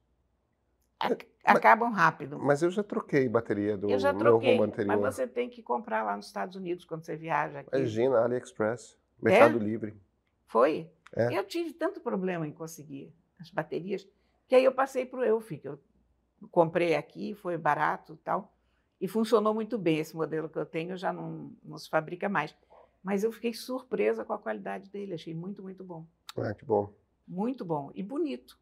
ac- 0.99 1.29
acabam 1.45 1.93
rápido. 1.93 2.39
Mas 2.39 2.63
eu 2.63 2.71
já 2.71 2.83
troquei 2.83 3.29
bateria 3.29 3.77
do 3.77 3.91
Eu 3.91 3.99
já 3.99 4.13
meu 4.13 4.21
troquei, 4.21 4.53
rumo 4.53 4.63
anterior. 4.63 4.99
mas 5.01 5.15
você 5.15 5.27
tem 5.27 5.51
que 5.51 5.63
comprar 5.63 6.03
lá 6.03 6.17
nos 6.17 6.27
Estados 6.27 6.57
Unidos 6.57 6.85
quando 6.85 7.05
você 7.05 7.17
viaja 7.17 7.61
aqui. 7.61 7.77
Imagina, 7.77 8.21
AliExpress, 8.25 8.97
Mercado 9.21 9.59
Livre. 9.59 9.95
Foi? 10.49 10.91
É. 11.15 11.39
Eu 11.39 11.45
tive 11.45 11.73
tanto 11.73 12.01
problema 12.01 12.47
em 12.47 12.53
conseguir 12.53 13.15
as 13.39 13.51
baterias, 13.51 14.07
que 14.49 14.55
aí 14.55 14.65
eu 14.65 14.73
passei 14.73 15.07
para 15.07 15.21
o 15.21 15.25
Eufy, 15.25 15.59
que 15.59 15.69
eu 15.69 15.79
comprei 16.51 16.95
aqui, 16.97 17.35
foi 17.35 17.57
barato 17.57 18.15
e 18.15 18.17
tal, 18.17 18.53
e 19.01 19.07
funcionou 19.07 19.55
muito 19.55 19.79
bem. 19.79 19.99
Esse 19.99 20.17
modelo 20.17 20.49
que 20.49 20.59
eu 20.59 20.67
tenho 20.67 20.97
já 20.97 21.13
não, 21.13 21.53
não 21.63 21.79
se 21.79 21.89
fabrica 21.89 22.29
mais. 22.29 22.55
Mas 23.03 23.23
eu 23.23 23.31
fiquei 23.31 23.55
surpresa 23.55 24.25
com 24.25 24.33
a 24.33 24.39
qualidade 24.39 24.91
dele, 24.91 25.15
achei 25.15 25.35
muito, 25.35 25.63
muito 25.63 25.85
bom. 25.85 26.05
Ah, 26.37 26.53
que 26.53 26.65
bom. 26.65 26.93
Muito 27.27 27.65
bom 27.65 27.93
e 27.95 28.03
bonito. 28.03 28.59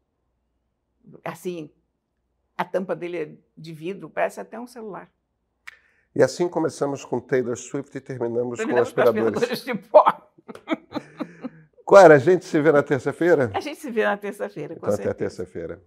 Assim, 1.23 1.71
a 2.57 2.65
tampa 2.65 2.95
dele 2.95 3.17
é 3.17 3.35
de 3.57 3.73
vidro, 3.73 4.09
parece 4.09 4.39
até 4.39 4.59
um 4.59 4.67
celular. 4.67 5.11
E 6.13 6.21
assim 6.21 6.49
começamos 6.49 7.05
com 7.05 7.19
Taylor 7.19 7.55
Swift 7.55 7.95
e 7.97 8.01
terminamos, 8.01 8.57
Terminamos 8.57 8.91
com 8.91 8.99
aspiradores. 9.01 9.43
aspiradores 9.43 9.63
de 9.63 9.87
pó. 9.89 10.31
Clara, 11.87 12.15
a 12.15 12.19
gente 12.19 12.43
se 12.45 12.59
vê 12.61 12.71
na 12.71 12.83
terça-feira? 12.83 13.49
A 13.53 13.59
gente 13.61 13.79
se 13.79 13.89
vê 13.89 14.03
na 14.03 14.17
terça-feira, 14.17 14.75
com 14.75 14.79
Então 14.81 14.93
até 14.93 15.03
certeza. 15.03 15.15
terça-feira. 15.37 15.81